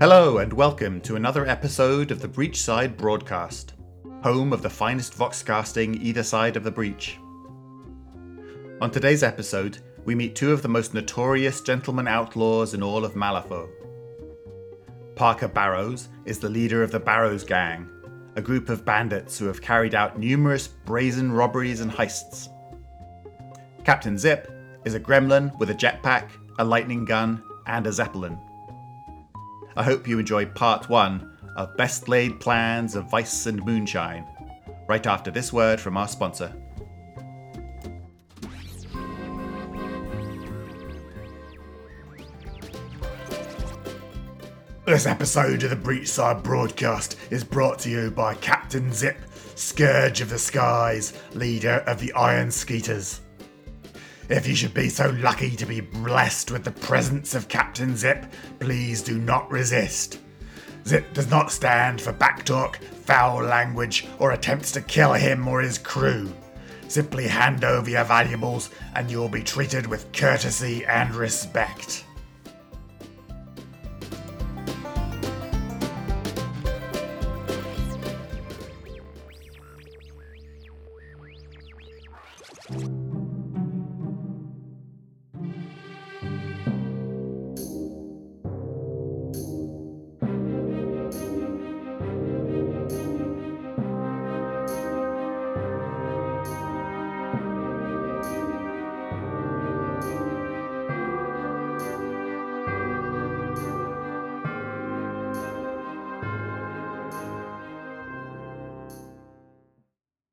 Hello, 0.00 0.38
and 0.38 0.52
welcome 0.52 1.00
to 1.00 1.16
another 1.16 1.44
episode 1.48 2.12
of 2.12 2.20
the 2.20 2.28
Breachside 2.28 2.96
Broadcast, 2.96 3.74
home 4.22 4.52
of 4.52 4.62
the 4.62 4.70
finest 4.70 5.18
voxcasting 5.18 6.00
either 6.00 6.22
side 6.22 6.56
of 6.56 6.62
the 6.62 6.70
breach. 6.70 7.18
On 8.80 8.92
today's 8.92 9.24
episode, 9.24 9.78
we 10.04 10.14
meet 10.14 10.36
two 10.36 10.52
of 10.52 10.62
the 10.62 10.68
most 10.68 10.94
notorious 10.94 11.60
gentlemen 11.60 12.06
outlaws 12.06 12.74
in 12.74 12.82
all 12.84 13.04
of 13.04 13.14
Malifaux. 13.14 13.68
Parker 15.16 15.48
Barrows 15.48 16.10
is 16.26 16.38
the 16.38 16.48
leader 16.48 16.84
of 16.84 16.92
the 16.92 17.00
Barrows 17.00 17.42
Gang, 17.42 17.90
a 18.36 18.40
group 18.40 18.68
of 18.68 18.84
bandits 18.84 19.36
who 19.36 19.46
have 19.46 19.60
carried 19.60 19.96
out 19.96 20.16
numerous 20.16 20.68
brazen 20.68 21.32
robberies 21.32 21.80
and 21.80 21.90
heists. 21.90 22.46
Captain 23.82 24.16
Zip 24.16 24.48
is 24.84 24.94
a 24.94 25.00
gremlin 25.00 25.58
with 25.58 25.70
a 25.70 25.74
jetpack, 25.74 26.28
a 26.60 26.64
lightning 26.64 27.04
gun, 27.04 27.42
and 27.66 27.84
a 27.88 27.92
zeppelin. 27.92 28.38
I 29.78 29.84
hope 29.84 30.08
you 30.08 30.18
enjoy 30.18 30.44
part 30.44 30.88
one 30.88 31.38
of 31.54 31.76
Best 31.76 32.08
Laid 32.08 32.40
Plans 32.40 32.96
of 32.96 33.08
Vice 33.08 33.46
and 33.46 33.64
Moonshine, 33.64 34.26
right 34.88 35.06
after 35.06 35.30
this 35.30 35.52
word 35.52 35.78
from 35.78 35.96
our 35.96 36.08
sponsor. 36.08 36.52
This 44.84 45.06
episode 45.06 45.62
of 45.62 45.70
the 45.70 45.76
Breachside 45.76 46.42
broadcast 46.42 47.16
is 47.30 47.44
brought 47.44 47.78
to 47.80 47.88
you 47.88 48.10
by 48.10 48.34
Captain 48.34 48.92
Zip, 48.92 49.18
Scourge 49.54 50.20
of 50.20 50.30
the 50.30 50.40
Skies, 50.40 51.12
leader 51.34 51.84
of 51.86 52.00
the 52.00 52.12
Iron 52.14 52.50
Skeeters. 52.50 53.20
If 54.28 54.46
you 54.46 54.54
should 54.54 54.74
be 54.74 54.90
so 54.90 55.08
lucky 55.20 55.56
to 55.56 55.64
be 55.64 55.80
blessed 55.80 56.50
with 56.50 56.62
the 56.62 56.70
presence 56.70 57.34
of 57.34 57.48
Captain 57.48 57.96
Zip, 57.96 58.26
please 58.60 59.00
do 59.00 59.18
not 59.18 59.50
resist. 59.50 60.20
Zip 60.86 61.14
does 61.14 61.30
not 61.30 61.50
stand 61.50 61.98
for 61.98 62.12
backtalk, 62.12 62.76
foul 62.76 63.42
language, 63.42 64.06
or 64.18 64.32
attempts 64.32 64.70
to 64.72 64.82
kill 64.82 65.14
him 65.14 65.48
or 65.48 65.62
his 65.62 65.78
crew. 65.78 66.30
Simply 66.88 67.26
hand 67.26 67.64
over 67.64 67.88
your 67.88 68.04
valuables 68.04 68.68
and 68.94 69.10
you'll 69.10 69.30
be 69.30 69.42
treated 69.42 69.86
with 69.86 70.12
courtesy 70.12 70.84
and 70.84 71.14
respect. 71.14 72.04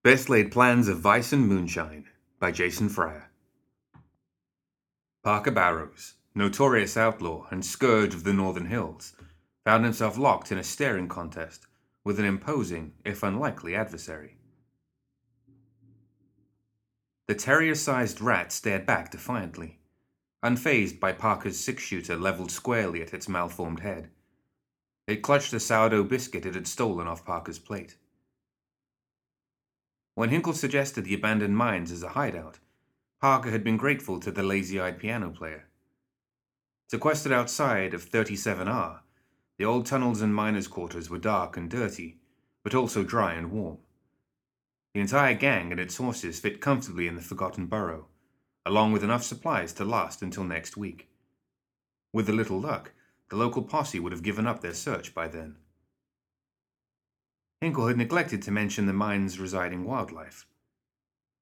Best 0.05 0.29
Laid 0.29 0.51
Plans 0.51 0.87
of 0.87 0.99
Vice 0.99 1.33
and 1.33 1.47
Moonshine 1.47 2.05
by 2.39 2.51
Jason 2.51 2.89
Fryer. 2.89 3.31
Parker 5.23 5.49
Barrows, 5.49 6.13
notorious 6.35 6.95
outlaw 6.95 7.47
and 7.49 7.65
scourge 7.65 8.13
of 8.13 8.23
the 8.23 8.31
Northern 8.31 8.67
Hills, 8.67 9.15
found 9.63 9.83
himself 9.83 10.15
locked 10.15 10.51
in 10.51 10.59
a 10.59 10.63
staring 10.63 11.07
contest 11.07 11.65
with 12.03 12.19
an 12.19 12.25
imposing, 12.25 12.93
if 13.03 13.23
unlikely, 13.23 13.75
adversary. 13.75 14.37
The 17.25 17.33
terrier 17.33 17.73
sized 17.73 18.21
rat 18.21 18.51
stared 18.51 18.85
back 18.85 19.09
defiantly, 19.09 19.79
unfazed 20.43 20.99
by 20.99 21.13
Parker's 21.13 21.59
six 21.59 21.81
shooter 21.81 22.15
leveled 22.15 22.51
squarely 22.51 23.01
at 23.01 23.15
its 23.15 23.27
malformed 23.27 23.79
head. 23.79 24.11
It 25.07 25.23
clutched 25.23 25.53
a 25.53 25.59
sourdough 25.59 26.03
biscuit 26.03 26.45
it 26.45 26.53
had 26.53 26.67
stolen 26.67 27.07
off 27.07 27.25
Parker's 27.25 27.57
plate. 27.57 27.95
When 30.15 30.29
Hinkle 30.29 30.53
suggested 30.53 31.03
the 31.03 31.13
abandoned 31.13 31.57
mines 31.57 31.91
as 31.91 32.01
a 32.01 32.09
hideout, 32.09 32.59
Parker 33.19 33.51
had 33.51 33.65
been 33.65 33.75
grateful 33.75 34.19
to 34.21 34.31
the 34.31 34.43
lazy 34.43 34.79
eyed 34.79 34.97
piano 34.97 35.29
player. 35.29 35.67
Sequestered 36.89 37.33
outside 37.33 37.93
of 37.93 38.09
37R, 38.09 39.01
the 39.57 39.65
old 39.65 39.85
tunnels 39.85 40.21
and 40.21 40.33
miners' 40.33 40.69
quarters 40.69 41.09
were 41.09 41.17
dark 41.17 41.57
and 41.57 41.69
dirty, 41.69 42.17
but 42.63 42.73
also 42.73 43.03
dry 43.03 43.33
and 43.33 43.51
warm. 43.51 43.79
The 44.93 45.01
entire 45.01 45.33
gang 45.33 45.71
and 45.71 45.81
its 45.81 45.97
horses 45.97 46.39
fit 46.39 46.61
comfortably 46.61 47.07
in 47.07 47.15
the 47.15 47.21
forgotten 47.21 47.65
burrow, 47.65 48.07
along 48.65 48.93
with 48.93 49.03
enough 49.03 49.23
supplies 49.23 49.73
to 49.73 49.83
last 49.83 50.21
until 50.21 50.45
next 50.45 50.77
week. 50.77 51.09
With 52.13 52.29
a 52.29 52.33
little 52.33 52.61
luck, 52.61 52.93
the 53.29 53.35
local 53.35 53.63
posse 53.63 53.99
would 53.99 54.13
have 54.13 54.23
given 54.23 54.47
up 54.47 54.61
their 54.61 54.73
search 54.73 55.13
by 55.13 55.27
then. 55.27 55.57
Hinkle 57.65 57.87
had 57.87 57.97
neglected 57.97 58.43
to 58.43 58.51
mention 58.51 58.85
the 58.85 58.93
mine's 58.93 59.39
residing 59.39 59.85
wildlife. 59.85 60.45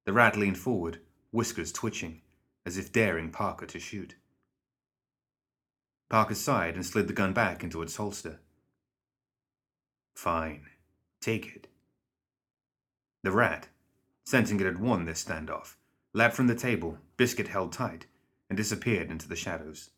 The 0.05 0.13
rat 0.13 0.37
leaned 0.37 0.57
forward, 0.57 1.01
whiskers 1.31 1.73
twitching, 1.73 2.21
as 2.65 2.77
if 2.77 2.93
daring 2.93 3.29
Parker 3.29 3.65
to 3.65 3.77
shoot. 3.77 4.15
Parker 6.09 6.35
sighed 6.35 6.75
and 6.75 6.85
slid 6.85 7.09
the 7.09 7.13
gun 7.13 7.33
back 7.33 7.61
into 7.61 7.81
its 7.81 7.97
holster. 7.97 8.39
Fine, 10.15 10.67
take 11.19 11.57
it. 11.57 11.67
The 13.23 13.31
rat, 13.33 13.67
sensing 14.23 14.61
it 14.61 14.65
had 14.65 14.79
won 14.79 15.03
this 15.03 15.25
standoff, 15.25 15.75
leapt 16.13 16.37
from 16.37 16.47
the 16.47 16.55
table, 16.55 16.99
biscuit 17.17 17.49
held 17.49 17.73
tight, 17.73 18.05
and 18.49 18.55
disappeared 18.55 19.11
into 19.11 19.27
the 19.27 19.35
shadows. 19.35 19.89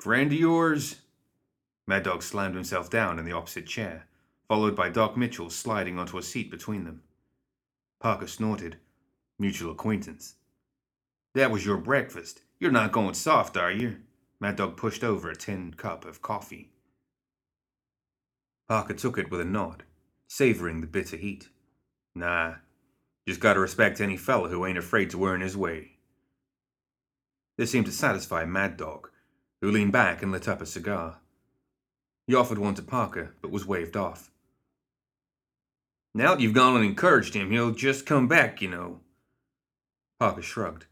Friend 0.00 0.32
of 0.32 0.38
yours? 0.38 0.96
Mad 1.88 2.02
Dog 2.02 2.22
slammed 2.22 2.54
himself 2.54 2.90
down 2.90 3.18
in 3.18 3.24
the 3.24 3.32
opposite 3.32 3.66
chair, 3.66 4.06
followed 4.46 4.76
by 4.76 4.90
Doc 4.90 5.16
Mitchell 5.16 5.48
sliding 5.48 5.98
onto 5.98 6.18
a 6.18 6.22
seat 6.22 6.50
between 6.50 6.84
them. 6.84 7.02
Parker 7.98 8.26
snorted. 8.26 8.76
Mutual 9.38 9.72
acquaintance. 9.72 10.34
That 11.34 11.50
was 11.50 11.64
your 11.64 11.78
breakfast. 11.78 12.42
You're 12.60 12.72
not 12.72 12.92
going 12.92 13.14
soft, 13.14 13.56
are 13.56 13.70
you? 13.70 13.96
Mad 14.38 14.56
Dog 14.56 14.76
pushed 14.76 15.02
over 15.02 15.30
a 15.30 15.34
tin 15.34 15.72
cup 15.72 16.04
of 16.04 16.20
coffee. 16.20 16.72
Parker 18.68 18.92
took 18.92 19.16
it 19.16 19.30
with 19.30 19.40
a 19.40 19.46
nod, 19.46 19.84
savoring 20.26 20.82
the 20.82 20.86
bitter 20.86 21.16
heat. 21.16 21.48
Nah, 22.14 22.56
just 23.26 23.40
gotta 23.40 23.60
respect 23.60 24.02
any 24.02 24.18
fella 24.18 24.50
who 24.50 24.66
ain't 24.66 24.76
afraid 24.76 25.08
to 25.10 25.24
earn 25.24 25.40
his 25.40 25.56
way. 25.56 25.92
This 27.56 27.70
seemed 27.70 27.86
to 27.86 27.92
satisfy 27.92 28.44
Mad 28.44 28.76
Dog, 28.76 29.08
who 29.62 29.70
leaned 29.70 29.92
back 29.92 30.22
and 30.22 30.30
lit 30.30 30.48
up 30.48 30.60
a 30.60 30.66
cigar. 30.66 31.20
He 32.28 32.34
offered 32.34 32.58
one 32.58 32.74
to 32.74 32.82
Parker, 32.82 33.34
but 33.40 33.50
was 33.50 33.64
waved 33.64 33.96
off. 33.96 34.30
Now 36.14 36.34
that 36.34 36.42
you've 36.42 36.52
gone 36.52 36.76
and 36.76 36.84
encouraged 36.84 37.32
him, 37.32 37.50
he'll 37.50 37.70
just 37.70 38.04
come 38.04 38.28
back, 38.28 38.60
you 38.60 38.68
know. 38.68 39.00
Parker 40.20 40.42
shrugged. 40.42 40.84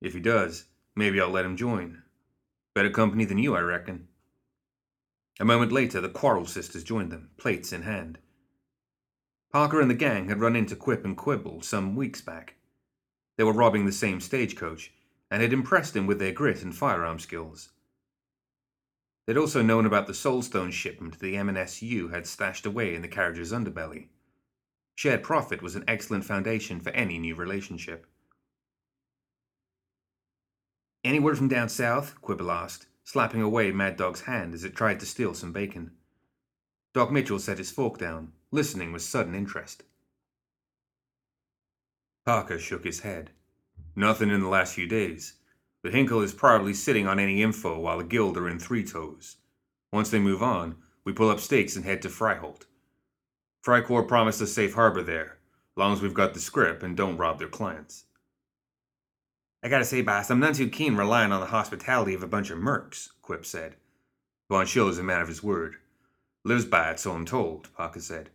If 0.00 0.12
he 0.12 0.18
does, 0.18 0.64
maybe 0.96 1.20
I'll 1.20 1.30
let 1.30 1.44
him 1.44 1.56
join. 1.56 2.02
Better 2.74 2.90
company 2.90 3.24
than 3.24 3.38
you, 3.38 3.54
I 3.54 3.60
reckon. 3.60 4.08
A 5.38 5.44
moment 5.44 5.70
later, 5.70 6.00
the 6.00 6.08
Quarrel 6.08 6.46
sisters 6.46 6.82
joined 6.82 7.12
them, 7.12 7.30
plates 7.36 7.72
in 7.72 7.82
hand. 7.82 8.18
Parker 9.52 9.80
and 9.80 9.88
the 9.88 9.94
gang 9.94 10.28
had 10.28 10.40
run 10.40 10.56
into 10.56 10.74
Quip 10.74 11.04
and 11.04 11.16
Quibble 11.16 11.62
some 11.62 11.94
weeks 11.94 12.20
back. 12.20 12.56
They 13.36 13.44
were 13.44 13.52
robbing 13.52 13.86
the 13.86 13.92
same 13.92 14.20
stagecoach, 14.20 14.92
and 15.30 15.42
had 15.42 15.52
impressed 15.52 15.94
him 15.94 16.08
with 16.08 16.18
their 16.18 16.32
grit 16.32 16.60
and 16.64 16.74
firearm 16.74 17.20
skills. 17.20 17.68
They'd 19.26 19.36
also 19.36 19.62
known 19.62 19.86
about 19.86 20.06
the 20.06 20.12
Soulstone 20.12 20.72
shipment 20.72 21.20
the 21.20 21.36
M&SU 21.36 22.08
had 22.08 22.26
stashed 22.26 22.66
away 22.66 22.94
in 22.94 23.02
the 23.02 23.08
carriage's 23.08 23.52
underbelly. 23.52 24.08
Shared 24.94 25.22
profit 25.22 25.62
was 25.62 25.76
an 25.76 25.84
excellent 25.86 26.24
foundation 26.24 26.80
for 26.80 26.90
any 26.90 27.18
new 27.18 27.34
relationship. 27.34 28.06
Any 31.04 31.20
word 31.20 31.38
from 31.38 31.48
down 31.48 31.68
south? 31.68 32.20
Quibble 32.20 32.50
asked, 32.50 32.86
slapping 33.04 33.42
away 33.42 33.70
Mad 33.70 33.96
Dog's 33.96 34.22
hand 34.22 34.54
as 34.54 34.64
it 34.64 34.74
tried 34.74 35.00
to 35.00 35.06
steal 35.06 35.34
some 35.34 35.52
bacon. 35.52 35.92
Doc 36.92 37.10
Mitchell 37.10 37.38
set 37.38 37.58
his 37.58 37.70
fork 37.70 37.98
down, 37.98 38.32
listening 38.50 38.92
with 38.92 39.02
sudden 39.02 39.34
interest. 39.34 39.84
Parker 42.24 42.58
shook 42.58 42.84
his 42.84 43.00
head. 43.00 43.30
Nothing 43.96 44.30
in 44.30 44.40
the 44.40 44.48
last 44.48 44.74
few 44.74 44.86
days 44.86 45.34
but 45.82 45.92
Hinkle 45.92 46.22
is 46.22 46.32
probably 46.32 46.74
sitting 46.74 47.06
on 47.06 47.18
any 47.18 47.42
info 47.42 47.78
while 47.78 47.98
the 47.98 48.04
guild 48.04 48.36
are 48.36 48.48
in 48.48 48.58
Three 48.58 48.84
Toes. 48.84 49.36
Once 49.92 50.10
they 50.10 50.18
move 50.18 50.42
on, 50.42 50.76
we 51.04 51.12
pull 51.12 51.28
up 51.28 51.40
stakes 51.40 51.76
and 51.76 51.84
head 51.84 52.00
to 52.02 52.08
Fryholt. 52.08 52.66
Freikorps 53.64 54.08
promised 54.08 54.40
a 54.40 54.46
safe 54.46 54.74
harbor 54.74 55.02
there, 55.02 55.38
long 55.76 55.92
as 55.92 56.00
we've 56.00 56.14
got 56.14 56.34
the 56.34 56.40
scrip 56.40 56.82
and 56.82 56.96
don't 56.96 57.16
rob 57.16 57.38
their 57.38 57.48
clients. 57.48 58.04
I 59.62 59.68
gotta 59.68 59.84
say, 59.84 60.02
boss, 60.02 60.30
I'm 60.30 60.40
none 60.40 60.54
too 60.54 60.68
keen 60.68 60.96
relying 60.96 61.30
on 61.30 61.40
the 61.40 61.46
hospitality 61.46 62.14
of 62.14 62.22
a 62.22 62.28
bunch 62.28 62.50
of 62.50 62.58
mercs, 62.58 63.10
Quip 63.22 63.46
said. 63.46 63.76
Von 64.50 64.66
Schill 64.66 64.88
is 64.88 64.98
a 64.98 65.04
man 65.04 65.20
of 65.20 65.28
his 65.28 65.42
word. 65.42 65.76
Lives 66.44 66.64
by 66.64 66.90
it, 66.90 66.98
so 66.98 67.12
I'm 67.12 67.24
told, 67.24 67.72
Parker 67.74 68.00
said. 68.00 68.30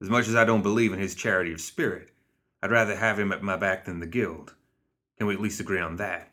As 0.00 0.08
much 0.08 0.28
as 0.28 0.34
I 0.34 0.44
don't 0.44 0.62
believe 0.62 0.92
in 0.92 0.98
his 0.98 1.14
charity 1.14 1.52
of 1.52 1.60
spirit, 1.60 2.10
I'd 2.62 2.70
rather 2.70 2.96
have 2.96 3.18
him 3.18 3.32
at 3.32 3.42
my 3.42 3.56
back 3.56 3.84
than 3.84 4.00
the 4.00 4.06
guild. 4.06 4.54
Can 5.16 5.26
we 5.26 5.34
at 5.34 5.40
least 5.40 5.60
agree 5.60 5.80
on 5.80 5.96
that? 5.96 6.32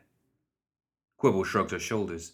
Quibble 1.17 1.43
shrugged 1.45 1.71
her 1.71 1.79
shoulders. 1.79 2.33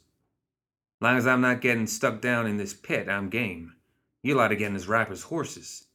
Long 1.01 1.17
as 1.17 1.27
I'm 1.27 1.41
not 1.41 1.61
getting 1.61 1.87
stuck 1.87 2.21
down 2.21 2.47
in 2.47 2.57
this 2.57 2.73
pit, 2.73 3.07
I'm 3.07 3.29
game. 3.29 3.75
You 4.23 4.35
lot 4.35 4.49
getting 4.57 4.75
as 4.75 4.87
ripe 4.87 5.11
as 5.11 5.23
horses. 5.23 5.85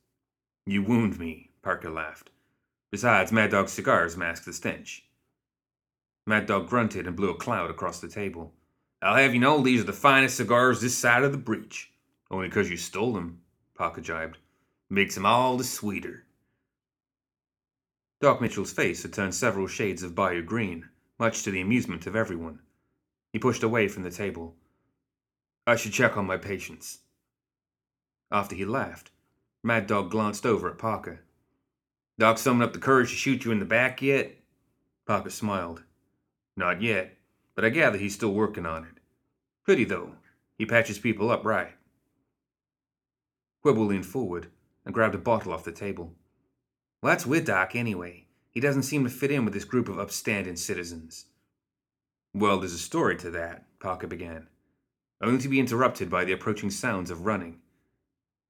You 0.64 0.82
wound 0.82 1.18
me, 1.18 1.50
Parker 1.62 1.90
laughed. 1.90 2.30
Besides, 2.90 3.32
Mad 3.32 3.50
Dog's 3.50 3.72
cigars 3.72 4.16
mask 4.16 4.44
the 4.44 4.52
stench. 4.52 5.04
Mad 6.26 6.46
Dog 6.46 6.68
grunted 6.68 7.06
and 7.06 7.16
blew 7.16 7.30
a 7.30 7.34
cloud 7.34 7.70
across 7.70 8.00
the 8.00 8.08
table. 8.08 8.54
I'll 9.02 9.16
have 9.16 9.34
you 9.34 9.40
know 9.40 9.60
these 9.60 9.80
are 9.80 9.84
the 9.84 9.92
finest 9.92 10.36
cigars 10.36 10.80
this 10.80 10.96
side 10.96 11.24
of 11.24 11.32
the 11.32 11.38
breach. 11.38 11.92
Only 12.30 12.48
'cause 12.48 12.70
you 12.70 12.78
stole 12.78 13.12
them, 13.12 13.42
Parker 13.74 14.00
jibed. 14.00 14.38
Makes 14.88 15.18
'em 15.18 15.26
all 15.26 15.58
the 15.58 15.64
sweeter. 15.64 16.24
Doc 18.24 18.40
Mitchell's 18.40 18.72
face 18.72 19.02
had 19.02 19.12
turned 19.12 19.34
several 19.34 19.66
shades 19.66 20.02
of 20.02 20.14
bayou 20.14 20.42
green, 20.42 20.88
much 21.18 21.42
to 21.42 21.50
the 21.50 21.60
amusement 21.60 22.06
of 22.06 22.16
everyone. 22.16 22.58
He 23.34 23.38
pushed 23.38 23.62
away 23.62 23.86
from 23.86 24.02
the 24.02 24.10
table. 24.10 24.56
I 25.66 25.76
should 25.76 25.92
check 25.92 26.16
on 26.16 26.24
my 26.24 26.38
patients. 26.38 27.00
After 28.32 28.56
he 28.56 28.64
left, 28.64 29.10
Mad 29.62 29.86
Dog 29.86 30.10
glanced 30.10 30.46
over 30.46 30.70
at 30.70 30.78
Parker. 30.78 31.20
Doc 32.18 32.38
summoned 32.38 32.62
up 32.62 32.72
the 32.72 32.78
courage 32.78 33.10
to 33.10 33.14
shoot 33.14 33.44
you 33.44 33.52
in 33.52 33.58
the 33.58 33.66
back 33.66 34.00
yet? 34.00 34.34
Parker 35.06 35.28
smiled. 35.28 35.82
Not 36.56 36.80
yet, 36.80 37.18
but 37.54 37.62
I 37.62 37.68
gather 37.68 37.98
he's 37.98 38.14
still 38.14 38.32
working 38.32 38.64
on 38.64 38.84
it. 38.84 39.00
Pretty 39.64 39.84
though. 39.84 40.12
He 40.56 40.64
patches 40.64 40.98
people 40.98 41.30
up 41.30 41.44
right. 41.44 41.74
Quibble 43.60 43.84
leaned 43.84 44.06
forward 44.06 44.46
and 44.86 44.94
grabbed 44.94 45.14
a 45.14 45.18
bottle 45.18 45.52
off 45.52 45.64
the 45.64 45.72
table. 45.72 46.14
What's 47.04 47.26
with 47.26 47.44
Doc, 47.44 47.76
anyway? 47.76 48.24
He 48.50 48.60
doesn't 48.60 48.84
seem 48.84 49.04
to 49.04 49.10
fit 49.10 49.30
in 49.30 49.44
with 49.44 49.52
this 49.52 49.66
group 49.66 49.90
of 49.90 49.98
upstanding 49.98 50.56
citizens. 50.56 51.26
Well, 52.32 52.58
there's 52.58 52.72
a 52.72 52.78
story 52.78 53.14
to 53.16 53.30
that, 53.32 53.66
Parker 53.78 54.06
began, 54.06 54.48
only 55.22 55.38
to 55.42 55.50
be 55.50 55.60
interrupted 55.60 56.08
by 56.08 56.24
the 56.24 56.32
approaching 56.32 56.70
sounds 56.70 57.10
of 57.10 57.26
running. 57.26 57.60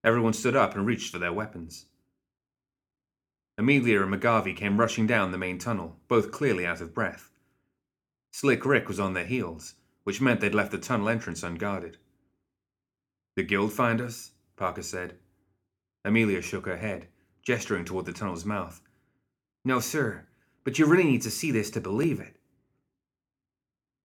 Everyone 0.05 0.35
stood 0.35 0.55
up 0.55 0.77
and 0.77 0.87
reached 0.87 1.11
for 1.11 1.19
their 1.19 1.33
weapons. 1.33 1.87
Amelia 3.59 4.01
and 4.03 4.15
McGarvey 4.15 4.57
came 4.57 4.79
rushing 4.79 5.09
down 5.09 5.33
the 5.33 5.37
main 5.37 5.59
tunnel, 5.59 5.97
both 6.07 6.31
clearly 6.31 6.65
out 6.65 6.81
of 6.81 6.95
breath. 6.95 7.33
Slick 8.31 8.65
Rick 8.65 8.87
was 8.87 9.01
on 9.01 9.15
their 9.15 9.27
heels, 9.27 9.75
which 10.05 10.21
meant 10.21 10.39
they'd 10.39 10.55
left 10.55 10.71
the 10.71 10.79
tunnel 10.79 11.09
entrance 11.09 11.43
unguarded. 11.43 11.97
The 13.35 13.43
guild 13.43 13.73
find 13.73 14.01
us? 14.01 14.31
Parker 14.55 14.83
said. 14.83 15.19
Amelia 16.05 16.41
shook 16.41 16.67
her 16.67 16.77
head, 16.77 17.09
gesturing 17.45 17.85
toward 17.85 18.07
the 18.07 18.13
tunnel's 18.13 18.45
mouth. 18.45 18.81
No, 19.65 19.81
sir, 19.81 20.27
but 20.65 20.79
you 20.79 20.87
really 20.87 21.05
need 21.05 21.23
to 21.23 21.31
see 21.31 21.51
this 21.51 21.71
to 21.71 21.81
believe 21.81 22.21
it. 22.21 22.37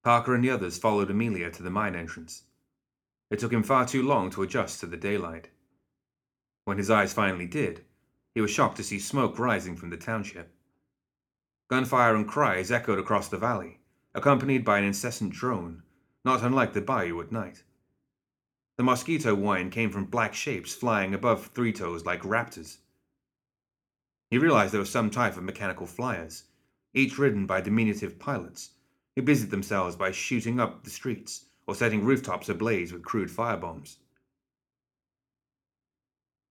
Parker 0.03 0.35
and 0.35 0.43
the 0.43 0.49
others 0.49 0.77
followed 0.77 1.09
Amelia 1.09 1.51
to 1.51 1.63
the 1.63 1.69
mine 1.69 1.95
entrance. 1.95 2.43
It 3.29 3.39
took 3.39 3.53
him 3.53 3.63
far 3.63 3.85
too 3.85 4.03
long 4.03 4.29
to 4.31 4.43
adjust 4.43 4.79
to 4.79 4.85
the 4.85 4.97
daylight. 4.97 5.49
When 6.65 6.77
his 6.77 6.89
eyes 6.89 7.13
finally 7.13 7.45
did, 7.45 7.85
he 8.33 8.41
was 8.41 8.51
shocked 8.51 8.77
to 8.77 8.83
see 8.83 8.99
smoke 8.99 9.37
rising 9.37 9.75
from 9.75 9.89
the 9.89 9.97
township. 9.97 10.53
Gunfire 11.69 12.15
and 12.15 12.27
cries 12.27 12.71
echoed 12.71 12.99
across 12.99 13.27
the 13.27 13.37
valley, 13.37 13.79
accompanied 14.15 14.65
by 14.65 14.79
an 14.79 14.85
incessant 14.85 15.33
drone, 15.33 15.83
not 16.25 16.41
unlike 16.41 16.73
the 16.73 16.81
bayou 16.81 17.21
at 17.21 17.31
night. 17.31 17.63
The 18.77 18.83
mosquito 18.83 19.35
whine 19.35 19.69
came 19.69 19.91
from 19.91 20.05
black 20.05 20.33
shapes 20.33 20.73
flying 20.73 21.13
above 21.13 21.47
Three 21.47 21.73
Toes 21.73 22.05
like 22.05 22.21
raptors. 22.21 22.77
He 24.29 24.37
realized 24.37 24.73
there 24.73 24.79
was 24.79 24.91
some 24.91 25.09
type 25.09 25.37
of 25.37 25.43
mechanical 25.43 25.87
flyers, 25.87 26.43
each 26.93 27.17
ridden 27.17 27.45
by 27.45 27.61
diminutive 27.61 28.19
pilots, 28.19 28.71
who 29.15 29.21
busied 29.21 29.49
themselves 29.49 29.95
by 29.95 30.11
shooting 30.11 30.59
up 30.59 30.83
the 30.83 30.89
streets 30.89 31.45
or 31.65 31.75
setting 31.75 32.03
rooftops 32.03 32.49
ablaze 32.49 32.93
with 32.93 33.03
crude 33.03 33.29
firebombs. 33.29 33.97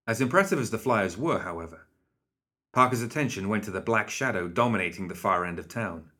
As 0.07 0.21
impressive 0.21 0.59
as 0.59 0.71
the 0.71 0.79
flyers 0.79 1.17
were, 1.17 1.41
however, 1.41 1.87
Parker's 2.73 3.03
attention 3.03 3.49
went 3.49 3.65
to 3.65 3.71
the 3.71 3.81
black 3.81 4.11
shadow 4.11 4.49
dominating 4.49 5.09
the 5.09 5.15
far 5.15 5.45
end 5.45 5.59
of 5.59 5.69
town, 5.69 6.11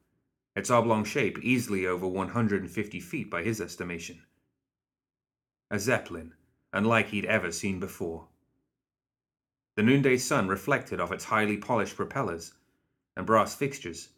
its 0.55 0.71
oblong 0.71 1.05
shape 1.05 1.39
easily 1.41 1.87
over 1.87 2.07
150 2.07 3.01
feet 3.01 3.31
by 3.31 3.43
his 3.43 3.61
estimation. 3.61 4.23
A 5.71 5.79
zeppelin, 5.79 6.35
unlike 6.73 7.09
he'd 7.09 7.27
ever 7.27 7.53
seen 7.53 7.79
before. 7.79 8.29
The 9.79 9.85
noonday 9.85 10.17
sun 10.17 10.49
reflected 10.49 10.99
off 10.99 11.13
its 11.13 11.27
highly 11.27 11.57
polished 11.57 11.95
propellers 11.95 12.53
and 13.17 13.25
brass 13.25 13.55
fixtures, 13.55 14.09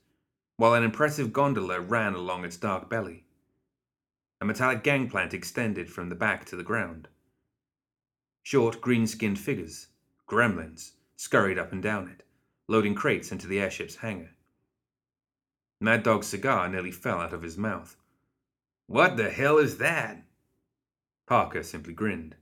while 0.57 0.73
an 0.73 0.83
impressive 0.83 1.35
gondola 1.35 1.83
ran 1.83 2.15
along 2.15 2.47
its 2.47 2.57
dark 2.57 2.89
belly. 2.89 3.27
A 4.41 4.47
metallic 4.47 4.83
gangplank 4.83 5.35
extended 5.35 5.91
from 5.93 6.09
the 6.09 6.15
back 6.15 6.47
to 6.47 6.57
the 6.57 6.63
ground. 6.63 7.09
Short, 8.43 8.81
green 8.81 9.07
skinned 9.07 9.39
figures, 9.39 9.89
gremlins, 10.27 10.93
scurried 11.17 11.59
up 11.59 11.73
and 11.73 11.83
down 11.83 12.09
it, 12.09 12.23
loading 12.67 12.95
crates 12.95 13.31
into 13.31 13.47
the 13.47 13.61
airship's 13.61 13.97
hangar. 13.97 14.31
Mad 15.79 16.03
Dog's 16.03 16.29
cigar 16.29 16.71
nearly 16.71 16.91
fell 16.91 17.19
out 17.19 17.35
of 17.35 17.43
his 17.43 17.59
mouth. 17.59 17.99
What 18.87 19.19
the 19.19 19.29
hell 19.29 19.59
is 19.59 19.77
that? 19.77 20.25
Parker 21.27 21.63
simply 21.63 21.93
grinned. 21.93 22.37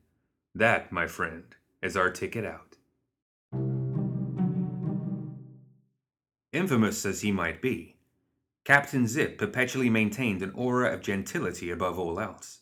That, 0.55 0.93
my 0.93 1.09
friend, 1.09 1.57
is 1.83 1.97
our 1.97 2.11
ticket 2.11 2.45
out. 2.45 2.68
Infamous 6.53 7.05
as 7.05 7.21
he 7.21 7.31
might 7.31 7.61
be, 7.61 7.97
Captain 8.65 9.07
Zip 9.07 9.37
perpetually 9.37 9.91
maintained 9.91 10.43
an 10.43 10.53
aura 10.53 10.93
of 10.93 11.03
gentility 11.03 11.71
above 11.71 11.99
all 11.99 12.19
else. 12.19 12.61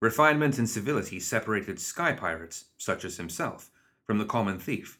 Refinement 0.00 0.58
and 0.58 0.68
civility 0.68 1.20
separated 1.20 1.80
sky 1.80 2.12
pirates, 2.12 2.66
such 2.76 3.04
as 3.04 3.16
himself, 3.16 3.70
from 4.04 4.18
the 4.18 4.24
common 4.24 4.58
thief, 4.58 4.98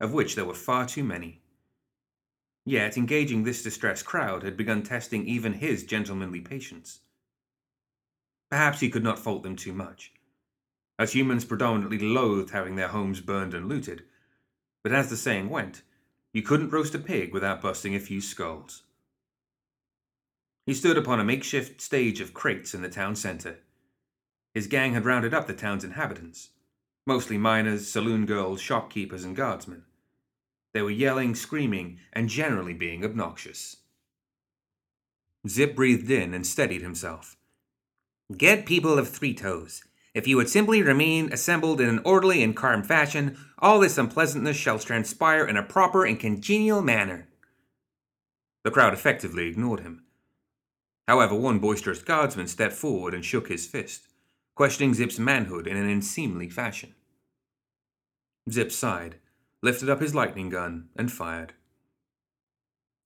of 0.00 0.12
which 0.12 0.34
there 0.34 0.44
were 0.44 0.54
far 0.54 0.86
too 0.86 1.04
many. 1.04 1.42
Yet 2.64 2.96
engaging 2.96 3.42
this 3.42 3.62
distressed 3.62 4.04
crowd 4.04 4.42
had 4.42 4.56
begun 4.56 4.82
testing 4.82 5.26
even 5.26 5.54
his 5.54 5.84
gentlemanly 5.84 6.40
patience. 6.40 7.00
Perhaps 8.50 8.80
he 8.80 8.90
could 8.90 9.04
not 9.04 9.18
fault 9.18 9.42
them 9.42 9.56
too 9.56 9.72
much, 9.72 10.12
as 10.98 11.12
humans 11.12 11.44
predominantly 11.44 11.98
loathed 11.98 12.50
having 12.50 12.76
their 12.76 12.88
homes 12.88 13.20
burned 13.20 13.54
and 13.54 13.68
looted, 13.68 14.04
but 14.82 14.92
as 14.92 15.10
the 15.10 15.16
saying 15.16 15.48
went, 15.48 15.82
you 16.32 16.42
couldn't 16.42 16.70
roast 16.70 16.94
a 16.94 16.98
pig 16.98 17.32
without 17.32 17.60
busting 17.60 17.94
a 17.94 18.00
few 18.00 18.20
skulls. 18.20 18.82
He 20.66 20.74
stood 20.74 20.96
upon 20.96 21.18
a 21.18 21.24
makeshift 21.24 21.80
stage 21.80 22.20
of 22.20 22.34
crates 22.34 22.74
in 22.74 22.82
the 22.82 22.88
town 22.88 23.16
center. 23.16 23.58
His 24.54 24.66
gang 24.66 24.94
had 24.94 25.04
rounded 25.04 25.34
up 25.34 25.46
the 25.46 25.54
town's 25.54 25.84
inhabitants, 25.84 26.50
mostly 27.06 27.38
miners, 27.38 27.88
saloon 27.88 28.26
girls, 28.26 28.60
shopkeepers, 28.60 29.24
and 29.24 29.34
guardsmen. 29.34 29.84
They 30.72 30.82
were 30.82 30.90
yelling, 30.90 31.34
screaming, 31.34 31.98
and 32.12 32.28
generally 32.28 32.74
being 32.74 33.04
obnoxious. 33.04 33.78
Zip 35.48 35.74
breathed 35.74 36.10
in 36.10 36.34
and 36.34 36.46
steadied 36.46 36.82
himself. 36.82 37.36
Get 38.36 38.66
people 38.66 38.98
of 38.98 39.08
Three 39.08 39.34
Toes. 39.34 39.82
If 40.12 40.26
you 40.26 40.36
would 40.36 40.48
simply 40.48 40.82
remain 40.82 41.32
assembled 41.32 41.80
in 41.80 41.88
an 41.88 42.00
orderly 42.04 42.42
and 42.42 42.56
calm 42.56 42.82
fashion, 42.82 43.38
all 43.58 43.78
this 43.78 43.96
unpleasantness 43.96 44.56
shall 44.56 44.78
transpire 44.78 45.46
in 45.46 45.56
a 45.56 45.62
proper 45.62 46.04
and 46.04 46.18
congenial 46.18 46.82
manner. 46.82 47.28
The 48.64 48.72
crowd 48.72 48.92
effectively 48.92 49.46
ignored 49.46 49.80
him. 49.80 50.04
However, 51.06 51.34
one 51.34 51.60
boisterous 51.60 52.02
guardsman 52.02 52.48
stepped 52.48 52.74
forward 52.74 53.14
and 53.14 53.24
shook 53.24 53.48
his 53.48 53.66
fist, 53.66 54.08
questioning 54.54 54.94
Zip's 54.94 55.18
manhood 55.18 55.66
in 55.66 55.76
an 55.76 55.88
unseemly 55.88 56.48
fashion. 56.48 56.94
Zip 58.50 58.72
sighed, 58.72 59.16
lifted 59.62 59.88
up 59.88 60.00
his 60.00 60.14
lightning 60.14 60.50
gun, 60.50 60.88
and 60.96 61.10
fired. 61.10 61.54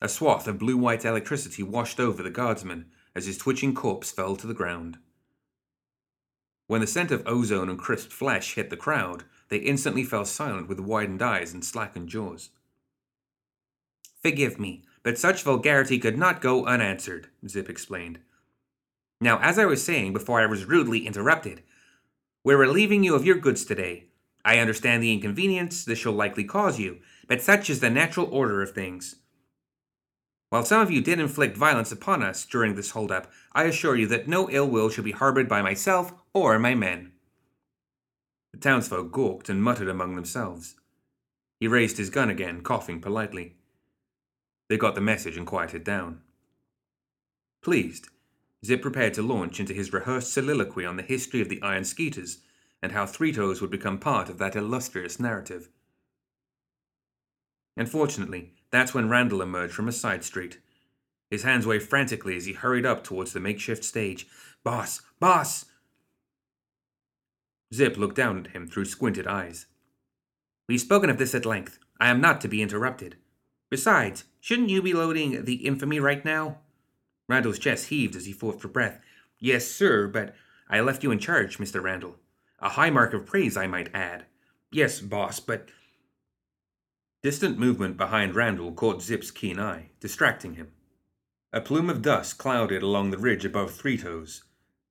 A 0.00 0.08
swath 0.08 0.48
of 0.48 0.58
blue 0.58 0.76
white 0.76 1.04
electricity 1.04 1.62
washed 1.62 2.00
over 2.00 2.22
the 2.22 2.30
guardsman 2.30 2.90
as 3.14 3.26
his 3.26 3.38
twitching 3.38 3.74
corpse 3.74 4.10
fell 4.10 4.36
to 4.36 4.46
the 4.46 4.54
ground. 4.54 4.98
When 6.66 6.80
the 6.80 6.86
scent 6.86 7.10
of 7.10 7.22
ozone 7.26 7.68
and 7.68 7.78
crisp 7.78 8.10
flesh 8.10 8.54
hit 8.54 8.70
the 8.70 8.76
crowd, 8.76 9.24
they 9.48 9.58
instantly 9.58 10.02
fell 10.02 10.24
silent 10.24 10.68
with 10.68 10.80
widened 10.80 11.20
eyes 11.20 11.52
and 11.52 11.64
slackened 11.64 12.08
jaws. 12.08 12.50
Forgive 14.22 14.58
me, 14.58 14.82
but 15.02 15.18
such 15.18 15.42
vulgarity 15.42 15.98
could 15.98 16.16
not 16.16 16.40
go 16.40 16.64
unanswered, 16.64 17.28
Zip 17.46 17.68
explained. 17.68 18.20
Now, 19.20 19.38
as 19.40 19.58
I 19.58 19.66
was 19.66 19.84
saying 19.84 20.14
before 20.14 20.40
I 20.40 20.46
was 20.46 20.64
rudely 20.64 21.06
interrupted, 21.06 21.62
we're 22.42 22.56
relieving 22.56 23.04
you 23.04 23.14
of 23.14 23.26
your 23.26 23.36
goods 23.36 23.64
today. 23.64 24.06
I 24.44 24.58
understand 24.58 25.02
the 25.02 25.12
inconvenience 25.12 25.84
this 25.84 25.98
shall 25.98 26.12
likely 26.12 26.44
cause 26.44 26.78
you, 26.78 27.00
but 27.28 27.42
such 27.42 27.68
is 27.68 27.80
the 27.80 27.90
natural 27.90 28.28
order 28.30 28.62
of 28.62 28.72
things. 28.72 29.16
While 30.48 30.64
some 30.64 30.80
of 30.80 30.90
you 30.90 31.02
did 31.02 31.20
inflict 31.20 31.56
violence 31.56 31.92
upon 31.92 32.22
us 32.22 32.44
during 32.46 32.74
this 32.74 32.90
holdup, 32.90 33.30
I 33.52 33.64
assure 33.64 33.96
you 33.96 34.06
that 34.08 34.28
no 34.28 34.48
ill 34.50 34.68
will 34.68 34.88
shall 34.88 35.04
be 35.04 35.12
harbored 35.12 35.48
by 35.48 35.62
myself 35.62 36.12
or 36.34 36.58
my 36.58 36.74
men. 36.74 37.12
The 38.52 38.60
townsfolk 38.60 39.12
gawked 39.12 39.48
and 39.48 39.62
muttered 39.62 39.88
among 39.88 40.16
themselves. 40.16 40.74
He 41.60 41.68
raised 41.68 41.96
his 41.96 42.10
gun 42.10 42.28
again, 42.28 42.60
coughing 42.60 43.00
politely. 43.00 43.56
They 44.68 44.76
got 44.76 44.94
the 44.94 45.00
message 45.00 45.36
and 45.36 45.46
quieted 45.46 45.84
down. 45.84 46.20
Pleased, 47.62 48.08
Zip 48.64 48.82
prepared 48.82 49.14
to 49.14 49.22
launch 49.22 49.60
into 49.60 49.74
his 49.74 49.92
rehearsed 49.92 50.32
soliloquy 50.32 50.84
on 50.84 50.96
the 50.96 51.02
history 51.02 51.40
of 51.40 51.48
the 51.48 51.62
Iron 51.62 51.84
Skeeters 51.84 52.38
and 52.82 52.92
how 52.92 53.06
Three 53.06 53.32
Toes 53.32 53.60
would 53.60 53.70
become 53.70 53.98
part 53.98 54.28
of 54.28 54.38
that 54.38 54.56
illustrious 54.56 55.20
narrative. 55.20 55.68
Unfortunately, 57.76 58.52
that's 58.70 58.94
when 58.94 59.08
Randall 59.08 59.42
emerged 59.42 59.74
from 59.74 59.88
a 59.88 59.92
side 59.92 60.24
street. 60.24 60.58
His 61.30 61.42
hands 61.42 61.66
waved 61.66 61.88
frantically 61.88 62.36
as 62.36 62.46
he 62.46 62.52
hurried 62.52 62.86
up 62.86 63.02
towards 63.02 63.32
the 63.32 63.40
makeshift 63.40 63.84
stage. 63.84 64.26
Boss! 64.62 65.02
Boss! 65.18 65.66
Zip 67.74 67.96
looked 67.96 68.16
down 68.16 68.38
at 68.38 68.52
him 68.52 68.66
through 68.68 68.84
squinted 68.84 69.26
eyes. 69.26 69.66
We've 70.68 70.80
spoken 70.80 71.10
of 71.10 71.18
this 71.18 71.34
at 71.34 71.44
length. 71.44 71.78
I 72.00 72.08
am 72.08 72.20
not 72.20 72.40
to 72.42 72.48
be 72.48 72.62
interrupted. 72.62 73.16
Besides, 73.70 74.24
shouldn't 74.40 74.70
you 74.70 74.80
be 74.80 74.92
loading 74.92 75.44
the 75.44 75.66
infamy 75.66 75.98
right 75.98 76.24
now? 76.24 76.58
Randall's 77.28 77.58
chest 77.58 77.88
heaved 77.88 78.14
as 78.14 78.26
he 78.26 78.32
fought 78.32 78.60
for 78.60 78.68
breath. 78.68 79.00
Yes, 79.38 79.66
sir, 79.66 80.06
but 80.06 80.34
I 80.68 80.80
left 80.80 81.02
you 81.02 81.10
in 81.10 81.18
charge, 81.18 81.58
Mr. 81.58 81.82
Randall. 81.82 82.16
A 82.60 82.70
high 82.70 82.90
mark 82.90 83.12
of 83.12 83.26
praise, 83.26 83.56
I 83.56 83.66
might 83.66 83.94
add. 83.94 84.26
Yes, 84.70 85.00
boss, 85.00 85.40
but. 85.40 85.68
Distant 87.22 87.58
movement 87.58 87.96
behind 87.96 88.34
Randall 88.34 88.72
caught 88.72 89.02
Zip's 89.02 89.30
keen 89.30 89.58
eye, 89.58 89.90
distracting 89.98 90.54
him. 90.54 90.72
A 91.52 91.60
plume 91.60 91.90
of 91.90 92.02
dust 92.02 92.38
clouded 92.38 92.82
along 92.82 93.10
the 93.10 93.18
ridge 93.18 93.44
above 93.44 93.72
Three 93.72 93.96
Toes, 93.96 94.44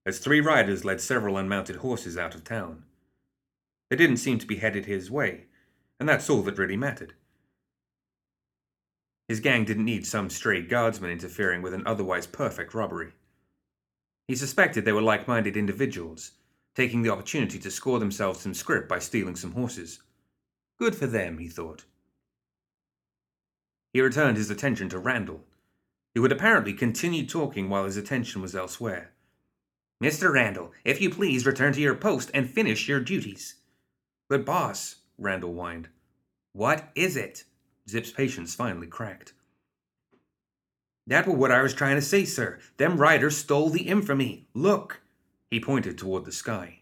as 0.05 0.19
three 0.19 0.41
riders 0.41 0.83
led 0.83 0.99
several 0.99 1.37
unmounted 1.37 1.77
horses 1.77 2.17
out 2.17 2.35
of 2.35 2.43
town. 2.43 2.83
They 3.89 3.95
didn't 3.95 4.17
seem 4.17 4.39
to 4.39 4.47
be 4.47 4.57
headed 4.57 4.85
his 4.85 5.09
way, 5.09 5.45
and 5.99 6.09
that's 6.09 6.29
all 6.29 6.41
that 6.43 6.57
really 6.57 6.77
mattered. 6.77 7.13
His 9.27 9.39
gang 9.39 9.65
didn't 9.65 9.85
need 9.85 10.05
some 10.05 10.29
stray 10.29 10.61
guardsman 10.61 11.11
interfering 11.11 11.61
with 11.61 11.73
an 11.73 11.83
otherwise 11.85 12.27
perfect 12.27 12.73
robbery. 12.73 13.13
He 14.27 14.35
suspected 14.35 14.83
they 14.83 14.91
were 14.91 15.01
like 15.01 15.27
minded 15.27 15.55
individuals, 15.55 16.31
taking 16.75 17.01
the 17.01 17.09
opportunity 17.09 17.59
to 17.59 17.71
score 17.71 17.99
themselves 17.99 18.41
some 18.41 18.53
scrip 18.53 18.87
by 18.87 18.99
stealing 18.99 19.35
some 19.35 19.53
horses. 19.53 20.01
Good 20.77 20.95
for 20.95 21.07
them, 21.07 21.37
he 21.37 21.47
thought. 21.47 21.85
He 23.93 24.01
returned 24.01 24.37
his 24.37 24.49
attention 24.49 24.89
to 24.89 24.99
Randall, 24.99 25.45
who 26.15 26.23
had 26.23 26.31
apparently 26.31 26.73
continued 26.73 27.29
talking 27.29 27.69
while 27.69 27.85
his 27.85 27.97
attention 27.97 28.41
was 28.41 28.55
elsewhere. 28.55 29.12
Mr. 30.03 30.33
Randall, 30.33 30.73
if 30.83 30.99
you 30.99 31.09
please 31.09 31.45
return 31.45 31.71
to 31.71 31.79
your 31.79 31.95
post 31.95 32.29
and 32.33 32.49
finish 32.49 32.89
your 32.89 32.99
duties. 32.99 33.55
But, 34.27 34.45
boss, 34.45 34.97
Randall 35.17 35.53
whined. 35.53 35.87
What 36.51 36.89
is 36.93 37.15
it? 37.15 37.45
Zip's 37.89 38.11
patience 38.11 38.53
finally 38.53 38.87
cracked. 38.87 39.31
That 41.07 41.25
was 41.25 41.37
what 41.37 41.51
I 41.51 41.61
was 41.61 41.73
trying 41.73 41.95
to 41.95 42.01
say, 42.01 42.25
sir. 42.25 42.59
Them 42.75 42.97
riders 42.97 43.37
stole 43.37 43.69
the 43.69 43.87
infamy. 43.87 44.45
Look! 44.53 45.01
He 45.49 45.61
pointed 45.61 45.97
toward 45.97 46.25
the 46.25 46.33
sky. 46.33 46.81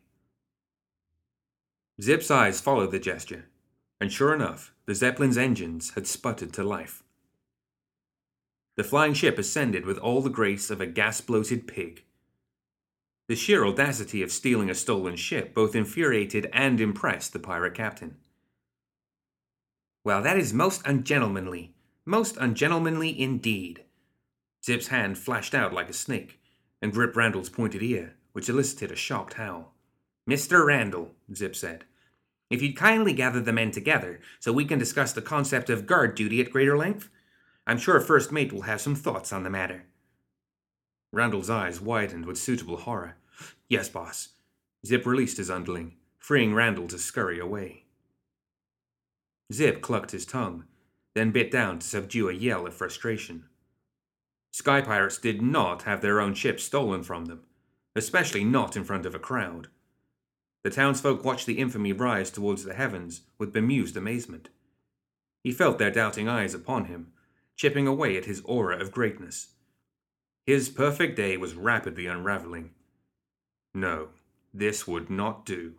Zip's 2.02 2.32
eyes 2.32 2.60
followed 2.60 2.90
the 2.90 3.00
gesture, 3.00 3.46
and 4.00 4.12
sure 4.12 4.34
enough, 4.34 4.74
the 4.88 4.96
Zeppelin's 4.96 5.38
engines 5.38 5.92
had 5.92 6.08
sputtered 6.08 6.54
to 6.54 6.64
life. 6.64 7.04
The 8.78 8.84
flying 8.84 9.14
ship 9.14 9.38
ascended 9.38 9.86
with 9.86 10.00
all 10.00 10.22
the 10.22 10.30
grace 10.32 10.72
of 10.72 10.82
a 10.82 10.88
gas 10.88 11.22
bloated 11.22 11.68
pig. 11.68 12.04
The 13.28 13.36
sheer 13.36 13.66
audacity 13.66 14.22
of 14.22 14.32
stealing 14.32 14.70
a 14.70 14.76
stolen 14.76 15.16
ship 15.16 15.54
both 15.54 15.76
infuriated 15.76 16.50
and 16.52 16.82
impressed 16.82 17.34
the 17.34 17.40
pirate 17.40 17.74
captain. 17.74 18.18
Well, 20.04 20.22
that 20.22 20.38
is 20.38 20.54
most 20.54 20.82
ungentlemanly. 20.86 21.74
Most 22.06 22.36
ungentlemanly 22.38 23.20
indeed. 23.20 23.84
Zip's 24.66 24.88
hand 24.88 25.18
flashed 25.18 25.54
out 25.54 25.74
like 25.74 25.90
a 25.90 25.94
snake 25.94 26.40
and 26.82 26.92
gripped 26.92 27.16
Randall's 27.16 27.50
pointed 27.50 27.84
ear, 27.84 28.16
which 28.34 28.50
elicited 28.50 28.92
a 28.92 28.96
shocked 28.96 29.34
howl. 29.34 29.76
Mr. 30.30 30.66
Randall, 30.66 31.12
Zip 31.34 31.56
said, 31.56 31.86
if 32.50 32.62
you'd 32.62 32.76
kindly 32.76 33.14
gather 33.14 33.40
the 33.40 33.54
men 33.54 33.72
together 33.72 34.20
so 34.40 34.52
we 34.52 34.66
can 34.66 34.78
discuss 34.78 35.14
the 35.14 35.22
concept 35.22 35.70
of 35.70 35.86
guard 35.86 36.16
duty 36.16 36.42
at 36.42 36.52
greater 36.52 36.78
length, 36.78 37.10
I'm 37.66 37.78
sure 37.78 38.00
First 38.02 38.32
Mate 38.32 38.52
will 38.52 38.64
have 38.64 38.82
some 38.82 38.96
thoughts 38.96 39.32
on 39.32 39.44
the 39.44 39.50
matter. 39.50 39.86
Randall's 41.12 41.50
eyes 41.50 41.82
widened 41.82 42.26
with 42.26 42.38
suitable 42.38 42.78
horror. 42.78 43.18
Yes, 43.68 43.90
boss. 43.90 44.30
Zip 44.86 45.06
released 45.06 45.38
his 45.38 45.50
underling, 45.50 45.96
freeing 46.18 46.54
Randall 46.54 46.88
to 46.88 46.98
scurry 46.98 47.40
away. 47.40 47.86
Zip 49.52 49.82
clucked 49.82 50.12
his 50.12 50.26
tongue, 50.26 50.66
then 51.14 51.32
bit 51.32 51.52
down 51.52 51.80
to 51.80 51.88
subdue 51.88 52.30
a 52.30 52.34
yell 52.34 52.66
of 52.66 52.74
frustration. 52.74 53.46
Sky 54.52 54.82
pirates 54.82 55.18
did 55.18 55.42
not 55.42 55.84
have 55.84 56.02
their 56.02 56.22
own 56.22 56.34
ship 56.34 56.60
stolen 56.60 57.04
from 57.04 57.26
them, 57.26 57.42
especially 57.96 58.44
not 58.44 58.78
in 58.78 58.84
front 58.84 59.06
of 59.06 59.14
a 59.14 59.20
crowd. 59.20 59.68
The 60.64 60.70
townsfolk 60.70 61.26
watched 61.26 61.48
the 61.48 61.58
infamy 61.58 61.92
rise 61.92 62.30
towards 62.30 62.64
the 62.64 62.74
heavens 62.74 63.22
with 63.38 63.54
bemused 63.54 63.98
amazement. 63.98 64.50
He 65.44 65.52
felt 65.52 65.80
their 65.80 65.92
doubting 65.92 66.28
eyes 66.28 66.54
upon 66.54 66.86
him, 66.86 67.12
chipping 67.56 67.88
away 67.88 68.16
at 68.16 68.26
his 68.26 68.42
aura 68.46 68.80
of 68.80 68.92
greatness. 68.92 69.56
His 70.46 70.70
perfect 70.70 71.16
day 71.16 71.38
was 71.38 71.54
rapidly 71.54 72.08
unraveling. 72.08 72.72
No, 73.74 74.10
this 74.54 74.88
would 74.88 75.10
not 75.10 75.46
do. 75.46 75.76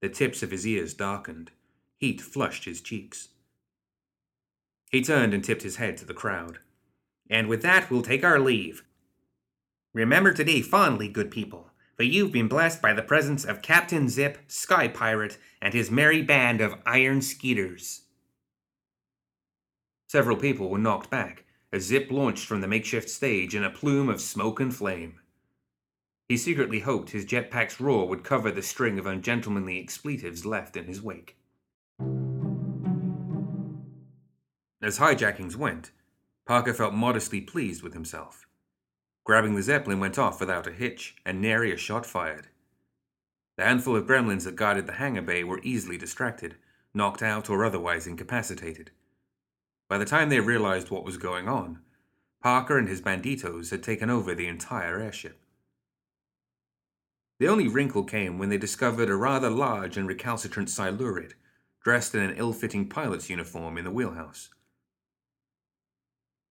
The 0.00 0.08
tips 0.08 0.42
of 0.42 0.50
his 0.50 0.66
ears 0.66 0.94
darkened. 0.94 1.52
Heat 1.96 2.20
flushed 2.20 2.64
his 2.64 2.80
cheeks. 2.80 3.28
He 4.90 5.02
turned 5.02 5.34
and 5.34 5.44
tipped 5.44 5.62
his 5.62 5.76
head 5.76 5.96
to 5.98 6.04
the 6.04 6.14
crowd. 6.14 6.58
And 7.30 7.46
with 7.46 7.62
that, 7.62 7.90
we'll 7.90 8.02
take 8.02 8.24
our 8.24 8.38
leave. 8.38 8.84
Remember 9.92 10.32
today 10.32 10.62
fondly, 10.62 11.08
good 11.08 11.30
people, 11.30 11.70
for 11.96 12.02
you've 12.02 12.32
been 12.32 12.48
blessed 12.48 12.80
by 12.80 12.92
the 12.92 13.02
presence 13.02 13.44
of 13.44 13.62
Captain 13.62 14.08
Zip, 14.08 14.38
Sky 14.46 14.88
Pirate, 14.88 15.38
and 15.60 15.74
his 15.74 15.90
merry 15.90 16.22
band 16.22 16.60
of 16.60 16.76
iron 16.86 17.20
skeeters. 17.20 18.02
Several 20.08 20.36
people 20.36 20.68
were 20.68 20.78
knocked 20.78 21.10
back 21.10 21.44
as 21.72 21.84
Zip 21.84 22.10
launched 22.10 22.46
from 22.46 22.60
the 22.60 22.68
makeshift 22.68 23.10
stage 23.10 23.54
in 23.54 23.64
a 23.64 23.70
plume 23.70 24.08
of 24.08 24.20
smoke 24.20 24.60
and 24.60 24.74
flame. 24.74 25.20
He 26.28 26.36
secretly 26.36 26.80
hoped 26.80 27.10
his 27.10 27.24
jetpack's 27.24 27.80
roar 27.80 28.06
would 28.08 28.24
cover 28.24 28.50
the 28.50 28.62
string 28.62 28.98
of 28.98 29.06
ungentlemanly 29.06 29.78
expletives 29.78 30.44
left 30.44 30.76
in 30.76 30.84
his 30.84 31.02
wake. 31.02 31.36
As 34.82 34.98
hijackings 34.98 35.56
went, 35.56 35.90
Parker 36.46 36.72
felt 36.72 36.94
modestly 36.94 37.40
pleased 37.40 37.82
with 37.82 37.92
himself. 37.92 38.46
Grabbing 39.24 39.54
the 39.54 39.62
Zeppelin 39.62 40.00
went 40.00 40.18
off 40.18 40.40
without 40.40 40.66
a 40.66 40.72
hitch, 40.72 41.16
and 41.26 41.42
nary 41.42 41.72
a 41.72 41.76
shot 41.76 42.06
fired. 42.06 42.48
The 43.58 43.64
handful 43.64 43.96
of 43.96 44.06
gremlins 44.06 44.44
that 44.44 44.56
guarded 44.56 44.86
the 44.86 44.94
hangar 44.94 45.20
bay 45.20 45.44
were 45.44 45.60
easily 45.62 45.98
distracted, 45.98 46.56
knocked 46.94 47.22
out, 47.22 47.50
or 47.50 47.64
otherwise 47.64 48.06
incapacitated. 48.06 48.90
By 49.88 49.98
the 49.98 50.04
time 50.04 50.28
they 50.28 50.40
realized 50.40 50.90
what 50.90 51.04
was 51.04 51.16
going 51.16 51.48
on, 51.48 51.80
Parker 52.42 52.78
and 52.78 52.88
his 52.88 53.00
banditos 53.00 53.70
had 53.70 53.82
taken 53.82 54.10
over 54.10 54.34
the 54.34 54.46
entire 54.46 55.00
airship. 55.00 55.40
The 57.40 57.48
only 57.48 57.68
wrinkle 57.68 58.04
came 58.04 58.38
when 58.38 58.48
they 58.48 58.58
discovered 58.58 59.08
a 59.08 59.16
rather 59.16 59.48
large 59.48 59.96
and 59.96 60.06
recalcitrant 60.06 60.68
Silurid, 60.68 61.32
dressed 61.82 62.14
in 62.14 62.20
an 62.20 62.36
ill 62.36 62.52
fitting 62.52 62.88
pilot's 62.88 63.30
uniform 63.30 63.78
in 63.78 63.84
the 63.84 63.90
wheelhouse. 63.90 64.50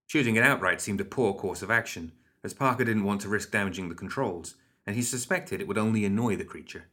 Shooting 0.08 0.38
it 0.38 0.44
outright 0.44 0.82
seemed 0.82 1.02
a 1.02 1.06
poor 1.06 1.34
course 1.34 1.62
of 1.62 1.70
action, 1.70 2.14
as 2.44 2.54
Parker 2.54 2.86
didn't 2.86 3.04
want 3.04 3.22
to 3.22 3.30
risk 3.30 3.52
damaging 3.52 3.90
the 3.90 3.96
controls, 3.96 4.56
and 4.86 4.96
he 4.96 5.02
suspected 5.02 5.60
it 5.60 5.68
would 5.68 5.78
only 5.78 6.06
annoy 6.06 6.38
the 6.38 6.46
creature. 6.46 6.86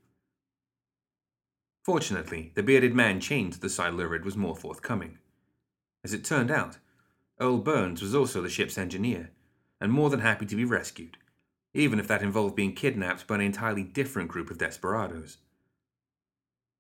Fortunately, 1.85 2.51
the 2.55 2.63
bearded 2.63 2.95
man 2.95 3.21
chained 3.21 3.53
to 3.53 3.61
the 3.61 3.69
Silurid 3.69 4.25
was 4.25 4.37
more 4.37 4.57
forthcoming. 4.57 5.19
As 6.05 6.13
it 6.13 6.23
turned 6.23 6.51
out, 6.51 6.79
Earl 7.41 7.59
Burns 7.59 8.03
was 8.03 8.15
also 8.15 8.43
the 8.43 8.51
ship's 8.51 8.77
engineer, 8.77 9.31
and 9.81 9.91
more 9.91 10.11
than 10.11 10.21
happy 10.21 10.45
to 10.45 10.57
be 10.57 10.65
rescued, 10.65 11.17
even 11.73 11.99
if 11.99 12.07
that 12.07 12.23
involved 12.23 12.55
being 12.55 12.75
kidnapped 12.75 13.27
by 13.27 13.37
an 13.37 13.41
entirely 13.41 13.83
different 13.83 14.29
group 14.29 14.51
of 14.51 14.59
desperados. 14.59 15.39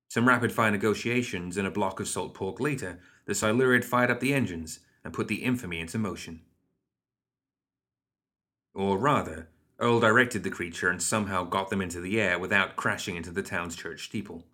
Some 0.09 0.29
rapid 0.29 0.53
fire 0.53 0.71
negotiations 0.71 1.57
and 1.57 1.67
a 1.67 1.71
block 1.71 1.99
of 1.99 2.07
salt 2.07 2.35
pork 2.35 2.61
later, 2.61 3.01
the 3.25 3.33
Silurid 3.33 3.83
fired 3.83 4.11
up 4.11 4.21
the 4.21 4.35
engines 4.35 4.81
and 5.03 5.15
put 5.15 5.29
the 5.29 5.43
infamy 5.43 5.81
into 5.81 5.99
motion. 5.99 6.43
Or 8.75 8.99
rather, 8.99 9.49
Earl 9.81 10.01
directed 10.01 10.43
the 10.43 10.51
creature 10.51 10.89
and 10.89 11.03
somehow 11.03 11.45
got 11.45 11.71
them 11.71 11.81
into 11.81 12.01
the 12.01 12.21
air 12.21 12.39
without 12.39 12.77
crashing 12.77 13.17
into 13.17 13.31
the 13.31 13.43
town's 13.43 13.75
church 13.75 14.05
steeple. 14.05 14.45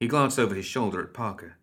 He 0.00 0.08
glanced 0.08 0.38
over 0.38 0.54
his 0.54 0.66
shoulder 0.66 1.02
at 1.02 1.14
Parker. 1.14 1.56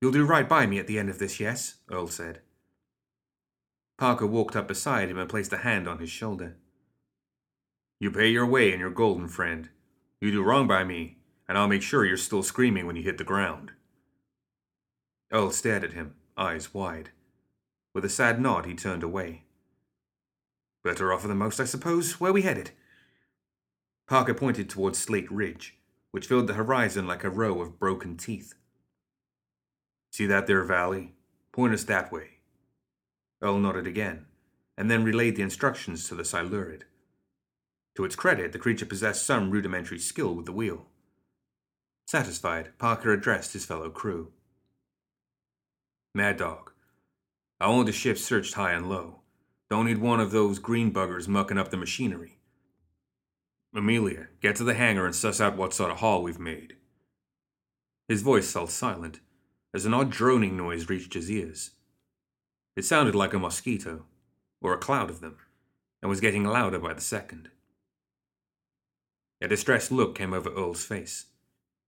You'll 0.00 0.12
do 0.12 0.24
right 0.24 0.48
by 0.48 0.66
me 0.66 0.78
at 0.78 0.86
the 0.86 0.98
end 0.98 1.10
of 1.10 1.18
this, 1.18 1.40
yes? 1.40 1.76
Earl 1.90 2.08
said, 2.08 2.40
Parker 3.98 4.26
walked 4.26 4.54
up 4.54 4.68
beside 4.68 5.08
him 5.10 5.18
and 5.18 5.28
placed 5.28 5.52
a 5.52 5.58
hand 5.58 5.88
on 5.88 5.98
his 5.98 6.10
shoulder. 6.10 6.56
You 7.98 8.12
pay 8.12 8.28
your 8.28 8.46
way 8.46 8.70
and 8.70 8.80
you're 8.80 8.90
golden, 8.90 9.26
friend. 9.26 9.70
You 10.20 10.30
do 10.30 10.42
wrong 10.42 10.68
by 10.68 10.84
me, 10.84 11.18
and 11.48 11.58
I'll 11.58 11.66
make 11.66 11.82
sure 11.82 12.04
you're 12.04 12.16
still 12.16 12.44
screaming 12.44 12.86
when 12.86 12.94
you 12.94 13.02
hit 13.02 13.18
the 13.18 13.24
ground. 13.24 13.72
Earl 15.32 15.50
stared 15.50 15.82
at 15.82 15.94
him, 15.94 16.14
eyes 16.36 16.72
wide. 16.72 17.10
With 17.92 18.04
a 18.04 18.08
sad 18.08 18.40
nod, 18.40 18.66
he 18.66 18.74
turned 18.74 19.02
away. 19.02 19.42
Better 20.84 21.12
offer 21.12 21.26
than 21.26 21.38
most, 21.38 21.58
I 21.58 21.64
suppose. 21.64 22.20
Where 22.20 22.32
we 22.32 22.42
headed? 22.42 22.70
Parker 24.06 24.34
pointed 24.34 24.70
towards 24.70 24.98
Slate 24.98 25.30
Ridge, 25.30 25.76
which 26.12 26.26
filled 26.26 26.46
the 26.46 26.54
horizon 26.54 27.06
like 27.06 27.24
a 27.24 27.30
row 27.30 27.60
of 27.60 27.80
broken 27.80 28.16
teeth. 28.16 28.54
See 30.18 30.26
that 30.26 30.48
there 30.48 30.64
valley? 30.64 31.14
Point 31.52 31.74
us 31.74 31.84
that 31.84 32.10
way. 32.10 32.40
Earl 33.40 33.60
nodded 33.60 33.86
again, 33.86 34.26
and 34.76 34.90
then 34.90 35.04
relayed 35.04 35.36
the 35.36 35.44
instructions 35.44 36.08
to 36.08 36.16
the 36.16 36.24
Silurid. 36.24 36.82
To 37.94 38.04
its 38.04 38.16
credit, 38.16 38.50
the 38.50 38.58
creature 38.58 38.84
possessed 38.84 39.24
some 39.24 39.52
rudimentary 39.52 40.00
skill 40.00 40.34
with 40.34 40.46
the 40.46 40.52
wheel. 40.52 40.86
Satisfied, 42.08 42.76
Parker 42.78 43.12
addressed 43.12 43.52
his 43.52 43.64
fellow 43.64 43.90
crew. 43.90 44.32
Mad 46.16 46.38
Dog, 46.38 46.72
I 47.60 47.68
want 47.68 47.86
the 47.86 47.92
ship 47.92 48.18
searched 48.18 48.54
high 48.54 48.72
and 48.72 48.88
low. 48.88 49.20
Don't 49.70 49.86
need 49.86 49.98
one 49.98 50.18
of 50.18 50.32
those 50.32 50.58
green 50.58 50.92
buggers 50.92 51.28
mucking 51.28 51.58
up 51.58 51.70
the 51.70 51.76
machinery. 51.76 52.40
Amelia, 53.72 54.30
get 54.40 54.56
to 54.56 54.64
the 54.64 54.74
hangar 54.74 55.06
and 55.06 55.14
suss 55.14 55.40
out 55.40 55.56
what 55.56 55.74
sort 55.74 55.92
of 55.92 55.98
haul 55.98 56.24
we've 56.24 56.40
made. 56.40 56.74
His 58.08 58.22
voice 58.22 58.52
fell 58.52 58.66
silent 58.66 59.20
as 59.74 59.84
an 59.84 59.94
odd 59.94 60.10
droning 60.10 60.56
noise 60.56 60.88
reached 60.88 61.14
his 61.14 61.30
ears. 61.30 61.70
It 62.76 62.84
sounded 62.84 63.14
like 63.14 63.34
a 63.34 63.38
mosquito, 63.38 64.04
or 64.60 64.72
a 64.72 64.78
cloud 64.78 65.10
of 65.10 65.20
them, 65.20 65.36
and 66.02 66.08
was 66.08 66.20
getting 66.20 66.44
louder 66.44 66.78
by 66.78 66.94
the 66.94 67.00
second. 67.00 67.50
A 69.40 69.48
distressed 69.48 69.92
look 69.92 70.16
came 70.16 70.32
over 70.32 70.50
Earl's 70.50 70.84
face. 70.84 71.26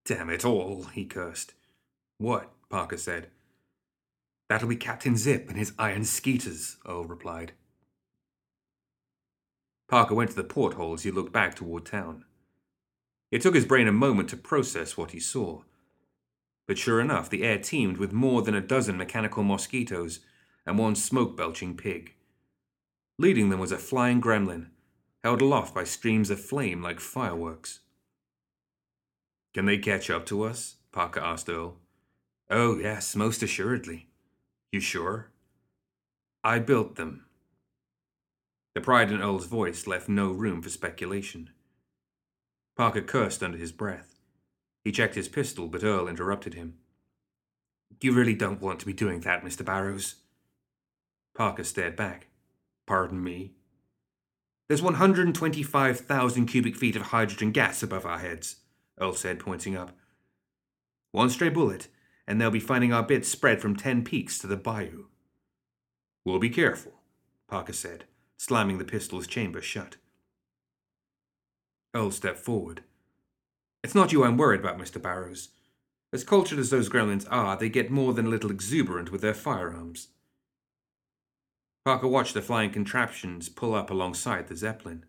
Damn 0.04 0.30
it 0.30 0.44
all, 0.44 0.84
he 0.84 1.04
cursed. 1.04 1.54
What? 2.18 2.50
Parker 2.68 2.96
said. 2.96 3.28
That'll 4.48 4.68
be 4.68 4.76
Captain 4.76 5.16
Zip 5.16 5.48
and 5.48 5.58
his 5.58 5.72
iron 5.78 6.04
skeeters, 6.04 6.76
Earl 6.86 7.04
replied. 7.04 7.52
Parker 9.88 10.14
went 10.14 10.30
to 10.30 10.36
the 10.36 10.44
porthole 10.44 10.94
as 10.94 11.02
he 11.02 11.10
looked 11.10 11.32
back 11.32 11.54
toward 11.54 11.84
town. 11.84 12.24
It 13.30 13.42
took 13.42 13.54
his 13.54 13.64
brain 13.64 13.88
a 13.88 13.92
moment 13.92 14.28
to 14.30 14.36
process 14.36 14.96
what 14.96 15.12
he 15.12 15.20
saw. 15.20 15.62
But 16.70 16.78
sure 16.78 17.00
enough, 17.00 17.28
the 17.28 17.42
air 17.42 17.58
teemed 17.58 17.96
with 17.96 18.12
more 18.12 18.42
than 18.42 18.54
a 18.54 18.60
dozen 18.60 18.96
mechanical 18.96 19.42
mosquitoes 19.42 20.20
and 20.64 20.78
one 20.78 20.94
smoke 20.94 21.36
belching 21.36 21.76
pig. 21.76 22.14
Leading 23.18 23.48
them 23.50 23.58
was 23.58 23.72
a 23.72 23.76
flying 23.76 24.20
gremlin, 24.20 24.68
held 25.24 25.42
aloft 25.42 25.74
by 25.74 25.82
streams 25.82 26.30
of 26.30 26.40
flame 26.40 26.80
like 26.80 27.00
fireworks. 27.00 27.80
Can 29.52 29.66
they 29.66 29.78
catch 29.78 30.10
up 30.10 30.24
to 30.26 30.44
us? 30.44 30.76
Parker 30.92 31.18
asked 31.18 31.48
Earl. 31.48 31.74
Oh, 32.48 32.78
yes, 32.78 33.16
most 33.16 33.42
assuredly. 33.42 34.06
You 34.70 34.78
sure? 34.78 35.32
I 36.44 36.60
built 36.60 36.94
them, 36.94 37.24
the 38.76 38.80
pride 38.80 39.10
in 39.10 39.20
Earl's 39.20 39.46
voice 39.46 39.88
left 39.88 40.08
no 40.08 40.30
room 40.30 40.62
for 40.62 40.70
speculation. 40.70 41.50
Parker 42.76 43.02
cursed 43.02 43.42
under 43.42 43.58
his 43.58 43.72
breath. 43.72 44.19
He 44.90 44.92
checked 44.92 45.14
his 45.14 45.28
pistol, 45.28 45.68
but 45.68 45.84
Earl 45.84 46.08
interrupted 46.08 46.54
him. 46.54 46.74
You 48.00 48.12
really 48.12 48.34
don't 48.34 48.60
want 48.60 48.80
to 48.80 48.86
be 48.86 48.92
doing 48.92 49.20
that, 49.20 49.44
Mr. 49.44 49.64
Barrows. 49.64 50.16
Parker 51.32 51.62
stared 51.62 51.94
back. 51.94 52.26
Pardon 52.88 53.22
me? 53.22 53.52
There's 54.66 54.82
125,000 54.82 56.46
cubic 56.46 56.74
feet 56.74 56.96
of 56.96 57.02
hydrogen 57.02 57.52
gas 57.52 57.84
above 57.84 58.04
our 58.04 58.18
heads, 58.18 58.56
Earl 59.00 59.12
said, 59.12 59.38
pointing 59.38 59.76
up. 59.76 59.92
One 61.12 61.30
stray 61.30 61.50
bullet, 61.50 61.86
and 62.26 62.40
they'll 62.40 62.50
be 62.50 62.58
finding 62.58 62.92
our 62.92 63.04
bits 63.04 63.28
spread 63.28 63.60
from 63.60 63.76
ten 63.76 64.02
peaks 64.02 64.40
to 64.40 64.48
the 64.48 64.56
bayou. 64.56 65.04
We'll 66.24 66.40
be 66.40 66.50
careful, 66.50 66.94
Parker 67.46 67.74
said 67.74 68.06
slamming 68.38 68.78
the 68.78 68.84
pistol's 68.84 69.28
chamber 69.28 69.62
shut. 69.62 69.98
Earl 71.94 72.10
stepped 72.10 72.40
forward. 72.40 72.82
It's 73.82 73.94
not 73.94 74.12
you 74.12 74.24
I'm 74.24 74.36
worried 74.36 74.60
about, 74.60 74.78
Mr. 74.78 75.00
Barrows. 75.00 75.50
As 76.12 76.24
cultured 76.24 76.58
as 76.58 76.70
those 76.70 76.88
gremlins 76.88 77.26
are, 77.30 77.56
they 77.56 77.68
get 77.68 77.90
more 77.90 78.12
than 78.12 78.26
a 78.26 78.30
little 78.30 78.50
exuberant 78.50 79.10
with 79.10 79.20
their 79.20 79.34
firearms. 79.34 80.08
Parker 81.84 82.08
watched 82.08 82.34
the 82.34 82.42
flying 82.42 82.70
contraptions 82.70 83.48
pull 83.48 83.74
up 83.74 83.90
alongside 83.90 84.48
the 84.48 84.56
Zeppelin. 84.56 85.04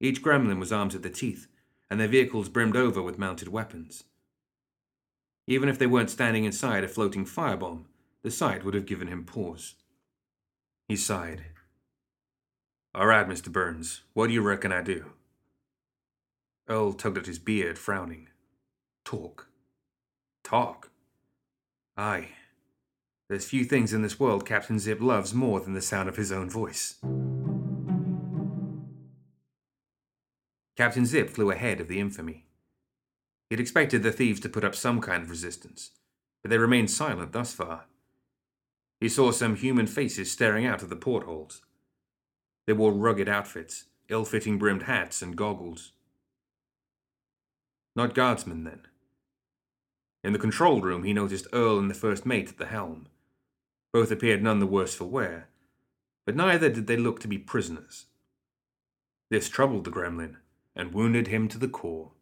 Each 0.00 0.22
gremlin 0.22 0.60
was 0.60 0.72
armed 0.72 0.92
to 0.92 0.98
the 0.98 1.10
teeth, 1.10 1.48
and 1.90 1.98
their 1.98 2.08
vehicles 2.08 2.48
brimmed 2.48 2.76
over 2.76 3.02
with 3.02 3.18
mounted 3.18 3.48
weapons. 3.48 4.04
Even 5.48 5.68
if 5.68 5.78
they 5.78 5.86
weren't 5.86 6.10
standing 6.10 6.44
inside 6.44 6.84
a 6.84 6.88
floating 6.88 7.24
firebomb, 7.24 7.84
the 8.22 8.30
sight 8.30 8.64
would 8.64 8.74
have 8.74 8.86
given 8.86 9.08
him 9.08 9.24
pause. 9.24 9.74
He 10.88 10.96
sighed. 10.96 11.42
All 12.94 13.06
right, 13.06 13.28
Mr. 13.28 13.50
Burns, 13.50 14.02
what 14.14 14.28
do 14.28 14.32
you 14.32 14.42
reckon 14.42 14.72
I 14.72 14.82
do? 14.82 15.12
Earl 16.68 16.92
tugged 16.92 17.18
at 17.18 17.26
his 17.26 17.38
beard, 17.38 17.78
frowning. 17.78 18.28
Talk. 19.04 19.48
Talk? 20.42 20.90
Aye. 21.96 22.30
There's 23.28 23.48
few 23.48 23.64
things 23.64 23.92
in 23.92 24.02
this 24.02 24.20
world 24.20 24.46
Captain 24.46 24.78
Zip 24.78 25.00
loves 25.00 25.34
more 25.34 25.60
than 25.60 25.74
the 25.74 25.80
sound 25.80 26.08
of 26.08 26.16
his 26.16 26.30
own 26.30 26.50
voice. 26.50 26.96
Captain 30.76 31.06
Zip 31.06 31.30
flew 31.30 31.50
ahead 31.50 31.80
of 31.80 31.88
the 31.88 32.00
infamy. 32.00 32.44
He'd 33.48 33.60
expected 33.60 34.02
the 34.02 34.12
thieves 34.12 34.40
to 34.40 34.48
put 34.48 34.64
up 34.64 34.74
some 34.74 35.00
kind 35.00 35.22
of 35.22 35.30
resistance, 35.30 35.92
but 36.42 36.50
they 36.50 36.58
remained 36.58 36.90
silent 36.90 37.32
thus 37.32 37.54
far. 37.54 37.86
He 39.00 39.08
saw 39.08 39.30
some 39.30 39.56
human 39.56 39.86
faces 39.86 40.30
staring 40.30 40.66
out 40.66 40.82
of 40.82 40.90
the 40.90 40.96
portholes, 40.96 41.62
they 42.66 42.72
wore 42.72 42.92
rugged 42.92 43.28
outfits, 43.28 43.84
ill 44.08 44.24
fitting 44.24 44.58
brimmed 44.58 44.82
hats, 44.82 45.22
and 45.22 45.36
goggles. 45.36 45.92
Not 47.96 48.14
guardsmen, 48.14 48.64
then. 48.64 48.82
In 50.22 50.34
the 50.34 50.38
control 50.38 50.82
room, 50.82 51.04
he 51.04 51.14
noticed 51.14 51.46
Earl 51.52 51.78
and 51.78 51.90
the 51.90 51.94
first 51.94 52.26
mate 52.26 52.50
at 52.50 52.58
the 52.58 52.66
helm. 52.66 53.06
Both 53.92 54.10
appeared 54.10 54.42
none 54.42 54.58
the 54.58 54.66
worse 54.66 54.94
for 54.94 55.06
wear, 55.06 55.48
but 56.26 56.36
neither 56.36 56.68
did 56.68 56.86
they 56.86 56.98
look 56.98 57.20
to 57.20 57.28
be 57.28 57.38
prisoners. 57.38 58.06
This 59.30 59.48
troubled 59.48 59.84
the 59.84 59.90
gremlin 59.90 60.36
and 60.74 60.92
wounded 60.92 61.28
him 61.28 61.48
to 61.48 61.58
the 61.58 61.68
core. 61.68 62.12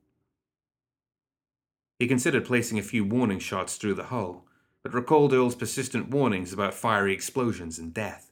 He 1.98 2.06
considered 2.06 2.44
placing 2.44 2.78
a 2.78 2.82
few 2.82 3.04
warning 3.04 3.40
shots 3.40 3.76
through 3.76 3.94
the 3.94 4.04
hull, 4.04 4.46
but 4.82 4.94
recalled 4.94 5.32
Earl's 5.32 5.56
persistent 5.56 6.10
warnings 6.10 6.52
about 6.52 6.74
fiery 6.74 7.12
explosions 7.12 7.78
and 7.78 7.92
death. 7.92 8.30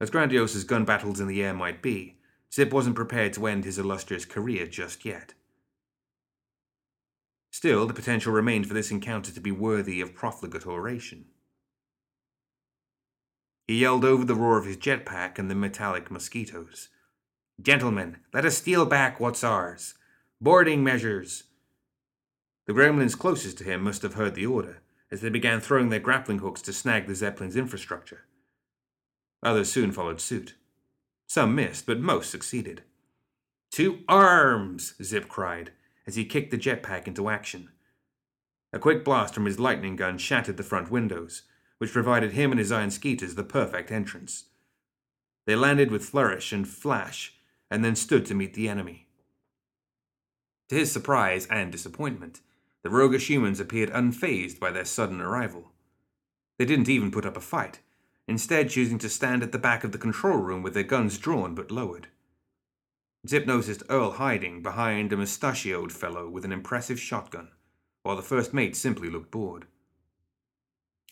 As 0.00 0.10
grandiose 0.10 0.54
as 0.54 0.64
gun 0.64 0.84
battles 0.84 1.18
in 1.18 1.26
the 1.26 1.42
air 1.42 1.54
might 1.54 1.82
be, 1.82 2.18
Zip 2.52 2.72
wasn't 2.72 2.96
prepared 2.96 3.32
to 3.32 3.46
end 3.46 3.64
his 3.64 3.78
illustrious 3.78 4.24
career 4.24 4.66
just 4.66 5.04
yet. 5.04 5.34
Still, 7.56 7.86
the 7.86 7.94
potential 7.94 8.34
remained 8.34 8.68
for 8.68 8.74
this 8.74 8.90
encounter 8.90 9.32
to 9.32 9.40
be 9.40 9.50
worthy 9.50 10.02
of 10.02 10.14
profligate 10.14 10.66
oration. 10.66 11.24
He 13.66 13.80
yelled 13.80 14.04
over 14.04 14.26
the 14.26 14.34
roar 14.34 14.58
of 14.58 14.66
his 14.66 14.76
jetpack 14.76 15.38
and 15.38 15.50
the 15.50 15.54
metallic 15.54 16.10
mosquitoes. 16.10 16.90
Gentlemen, 17.58 18.18
let 18.34 18.44
us 18.44 18.58
steal 18.58 18.84
back 18.84 19.18
what's 19.18 19.42
ours. 19.42 19.94
Boarding 20.38 20.84
measures. 20.84 21.44
The 22.66 22.74
gremlins 22.74 23.18
closest 23.18 23.56
to 23.56 23.64
him 23.64 23.80
must 23.80 24.02
have 24.02 24.12
heard 24.12 24.34
the 24.34 24.44
order, 24.44 24.82
as 25.10 25.22
they 25.22 25.30
began 25.30 25.60
throwing 25.60 25.88
their 25.88 25.98
grappling 25.98 26.40
hooks 26.40 26.60
to 26.60 26.74
snag 26.74 27.06
the 27.06 27.14
Zeppelin's 27.14 27.56
infrastructure. 27.56 28.26
Others 29.42 29.72
soon 29.72 29.92
followed 29.92 30.20
suit. 30.20 30.56
Some 31.26 31.54
missed, 31.54 31.86
but 31.86 32.00
most 32.00 32.30
succeeded. 32.30 32.82
To 33.70 34.00
arms! 34.10 34.92
Zip 35.02 35.26
cried 35.26 35.72
as 36.06 36.16
he 36.16 36.24
kicked 36.24 36.50
the 36.50 36.58
jetpack 36.58 37.06
into 37.06 37.28
action. 37.28 37.70
A 38.72 38.78
quick 38.78 39.04
blast 39.04 39.34
from 39.34 39.46
his 39.46 39.58
lightning 39.58 39.96
gun 39.96 40.18
shattered 40.18 40.56
the 40.56 40.62
front 40.62 40.90
windows, 40.90 41.42
which 41.78 41.92
provided 41.92 42.32
him 42.32 42.50
and 42.50 42.58
his 42.58 42.72
iron 42.72 42.90
skeeters 42.90 43.34
the 43.34 43.44
perfect 43.44 43.90
entrance. 43.90 44.44
They 45.46 45.56
landed 45.56 45.90
with 45.90 46.04
flourish 46.04 46.52
and 46.52 46.66
flash, 46.66 47.34
and 47.70 47.84
then 47.84 47.96
stood 47.96 48.26
to 48.26 48.34
meet 48.34 48.54
the 48.54 48.68
enemy. 48.68 49.08
To 50.68 50.74
his 50.74 50.90
surprise 50.90 51.46
and 51.46 51.70
disappointment, 51.70 52.40
the 52.82 52.90
roguish 52.90 53.28
humans 53.28 53.60
appeared 53.60 53.90
unfazed 53.90 54.58
by 54.58 54.70
their 54.70 54.84
sudden 54.84 55.20
arrival. 55.20 55.72
They 56.58 56.64
didn't 56.64 56.88
even 56.88 57.10
put 57.10 57.26
up 57.26 57.36
a 57.36 57.40
fight, 57.40 57.80
instead 58.26 58.70
choosing 58.70 58.98
to 58.98 59.08
stand 59.08 59.42
at 59.42 59.52
the 59.52 59.58
back 59.58 59.84
of 59.84 59.92
the 59.92 59.98
control 59.98 60.38
room 60.38 60.62
with 60.62 60.74
their 60.74 60.82
guns 60.82 61.18
drawn 61.18 61.54
but 61.54 61.70
lowered. 61.70 62.08
Zip 63.26 63.46
noticed 63.46 63.82
Earl 63.88 64.12
hiding 64.12 64.62
behind 64.62 65.12
a 65.12 65.16
mustachioed 65.16 65.92
fellow 65.92 66.28
with 66.28 66.44
an 66.44 66.52
impressive 66.52 67.00
shotgun, 67.00 67.48
while 68.02 68.16
the 68.16 68.22
first 68.22 68.54
mate 68.54 68.76
simply 68.76 69.10
looked 69.10 69.30
bored. 69.30 69.66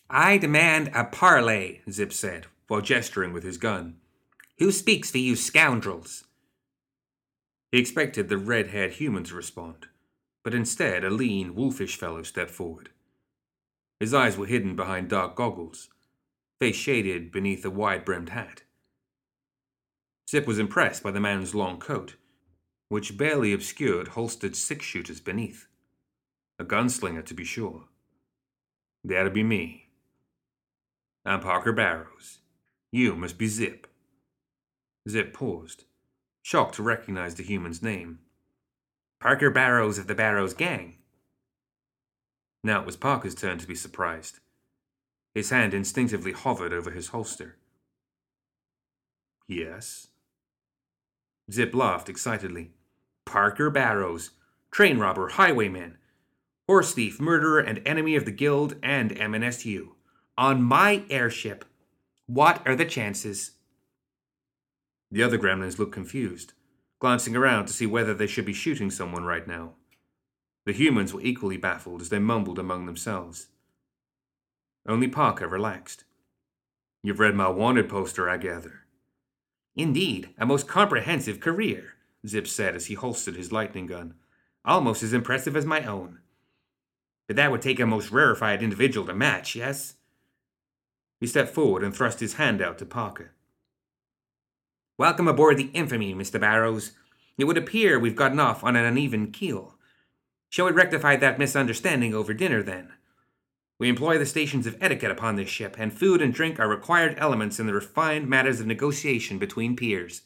I 0.09 0.37
demand 0.37 0.91
a 0.93 1.05
parley, 1.05 1.81
Zip 1.89 2.13
said, 2.13 2.45
while 2.67 2.81
gesturing 2.81 3.33
with 3.33 3.43
his 3.43 3.57
gun. 3.57 3.97
Who 4.59 4.71
speaks 4.71 5.11
for 5.11 5.17
you 5.17 5.35
scoundrels? 5.35 6.25
He 7.71 7.79
expected 7.79 8.29
the 8.29 8.37
red 8.37 8.67
haired 8.67 8.93
human 8.93 9.23
to 9.25 9.35
respond, 9.35 9.87
but 10.43 10.53
instead 10.53 11.03
a 11.03 11.09
lean, 11.09 11.55
wolfish 11.55 11.97
fellow 11.97 12.23
stepped 12.23 12.51
forward. 12.51 12.89
His 13.99 14.13
eyes 14.13 14.37
were 14.37 14.45
hidden 14.45 14.75
behind 14.75 15.09
dark 15.09 15.35
goggles, 15.35 15.89
face 16.59 16.75
shaded 16.75 17.31
beneath 17.31 17.65
a 17.65 17.69
wide 17.69 18.05
brimmed 18.05 18.29
hat. 18.29 18.61
Zip 20.35 20.47
was 20.47 20.59
impressed 20.59 21.01
by 21.01 21.11
the 21.11 21.21
man's 21.21 21.55
long 21.55 21.79
coat, 21.79 22.15
which 22.89 23.17
barely 23.17 23.53
obscured 23.53 24.09
holstered 24.09 24.53
six 24.53 24.83
shooters 24.83 25.21
beneath. 25.21 25.67
A 26.59 26.65
gunslinger, 26.65 27.23
to 27.23 27.33
be 27.33 27.45
sure. 27.45 27.85
That'd 29.01 29.33
be 29.33 29.43
me. 29.43 29.91
I'm 31.23 31.39
Parker 31.39 31.71
Barrows. 31.71 32.39
You 32.91 33.15
must 33.15 33.37
be 33.37 33.47
Zip. 33.47 33.87
Zip 35.07 35.33
paused, 35.33 35.85
shocked 36.41 36.75
to 36.75 36.83
recognize 36.83 37.35
the 37.35 37.43
human's 37.43 37.81
name. 37.81 38.19
Parker 39.21 39.49
Barrows 39.49 39.97
of 39.97 40.07
the 40.07 40.15
Barrows 40.15 40.53
Gang. 40.53 40.95
Now 42.61 42.81
it 42.81 42.85
was 42.85 42.97
Parker's 42.97 43.35
turn 43.35 43.57
to 43.59 43.67
be 43.67 43.75
surprised. 43.75 44.39
His 45.33 45.51
hand 45.51 45.73
instinctively 45.73 46.33
hovered 46.33 46.73
over 46.73 46.91
his 46.91 47.07
holster. 47.07 47.55
Yes. 49.47 50.09
Zip 51.51 51.73
laughed 51.75 52.09
excitedly. 52.09 52.71
Parker 53.25 53.69
Barrows, 53.69 54.31
train 54.71 54.97
robber, 54.97 55.29
highwayman, 55.29 55.97
horse 56.67 56.93
thief, 56.93 57.19
murderer, 57.19 57.59
and 57.59 57.81
enemy 57.85 58.15
of 58.15 58.25
the 58.25 58.31
guild 58.31 58.75
and 58.81 59.17
M&SU. 59.17 59.95
On 60.37 60.61
my 60.61 61.03
airship. 61.09 61.65
What 62.27 62.65
are 62.67 62.75
the 62.75 62.85
chances? 62.85 63.51
The 65.11 65.23
other 65.23 65.37
gremlins 65.37 65.77
looked 65.77 65.93
confused, 65.93 66.53
glancing 66.99 67.35
around 67.35 67.67
to 67.67 67.73
see 67.73 67.85
whether 67.85 68.13
they 68.13 68.27
should 68.27 68.45
be 68.45 68.53
shooting 68.53 68.89
someone 68.89 69.23
right 69.23 69.47
now. 69.47 69.73
The 70.65 70.73
humans 70.73 71.13
were 71.13 71.21
equally 71.21 71.57
baffled 71.57 72.01
as 72.01 72.09
they 72.09 72.19
mumbled 72.19 72.57
among 72.57 72.85
themselves. 72.85 73.47
Only 74.87 75.07
Parker 75.07 75.47
relaxed. 75.47 76.03
You've 77.03 77.19
read 77.19 77.35
my 77.35 77.49
wanted 77.49 77.87
poster, 77.87 78.27
I 78.27 78.37
gather. 78.37 78.84
Indeed, 79.75 80.29
a 80.37 80.45
most 80.45 80.67
comprehensive 80.67 81.39
career, 81.39 81.95
Zip 82.25 82.47
said 82.47 82.75
as 82.75 82.85
he 82.85 82.93
holstered 82.93 83.35
his 83.35 83.51
lightning 83.51 83.87
gun. 83.87 84.15
Almost 84.63 85.03
as 85.03 85.13
impressive 85.13 85.55
as 85.55 85.65
my 85.65 85.85
own. 85.85 86.19
But 87.27 87.35
that 87.35 87.51
would 87.51 87.61
take 87.61 87.79
a 87.79 87.85
most 87.85 88.11
rarefied 88.11 88.63
individual 88.63 89.05
to 89.07 89.13
match, 89.13 89.55
yes? 89.55 89.95
He 91.19 91.27
stepped 91.27 91.53
forward 91.53 91.83
and 91.83 91.95
thrust 91.95 92.19
his 92.19 92.35
hand 92.35 92.61
out 92.61 92.77
to 92.79 92.85
Parker. 92.85 93.31
Welcome 94.97 95.27
aboard 95.27 95.57
the 95.57 95.71
Infamy, 95.73 96.13
Mr. 96.13 96.39
Barrows. 96.39 96.91
It 97.37 97.43
would 97.43 97.57
appear 97.57 97.99
we've 97.99 98.15
gotten 98.15 98.39
off 98.39 98.63
on 98.63 98.75
an 98.75 98.85
uneven 98.85 99.31
keel. 99.31 99.75
Shall 100.49 100.67
we 100.67 100.71
rectify 100.71 101.17
that 101.17 101.37
misunderstanding 101.37 102.13
over 102.13 102.33
dinner, 102.33 102.63
then? 102.63 102.93
We 103.77 103.89
employ 103.89 104.17
the 104.17 104.25
stations 104.25 104.65
of 104.65 104.77
etiquette 104.79 105.11
upon 105.11 105.35
this 105.35 105.49
ship, 105.49 105.75
and 105.77 105.91
food 105.91 106.21
and 106.21 106.33
drink 106.33 106.59
are 106.59 106.67
required 106.67 107.15
elements 107.17 107.59
in 107.59 107.65
the 107.65 107.73
refined 107.73 108.29
matters 108.29 108.59
of 108.59 108.67
negotiation 108.67 109.37
between 109.37 109.75
peers. 109.75 110.21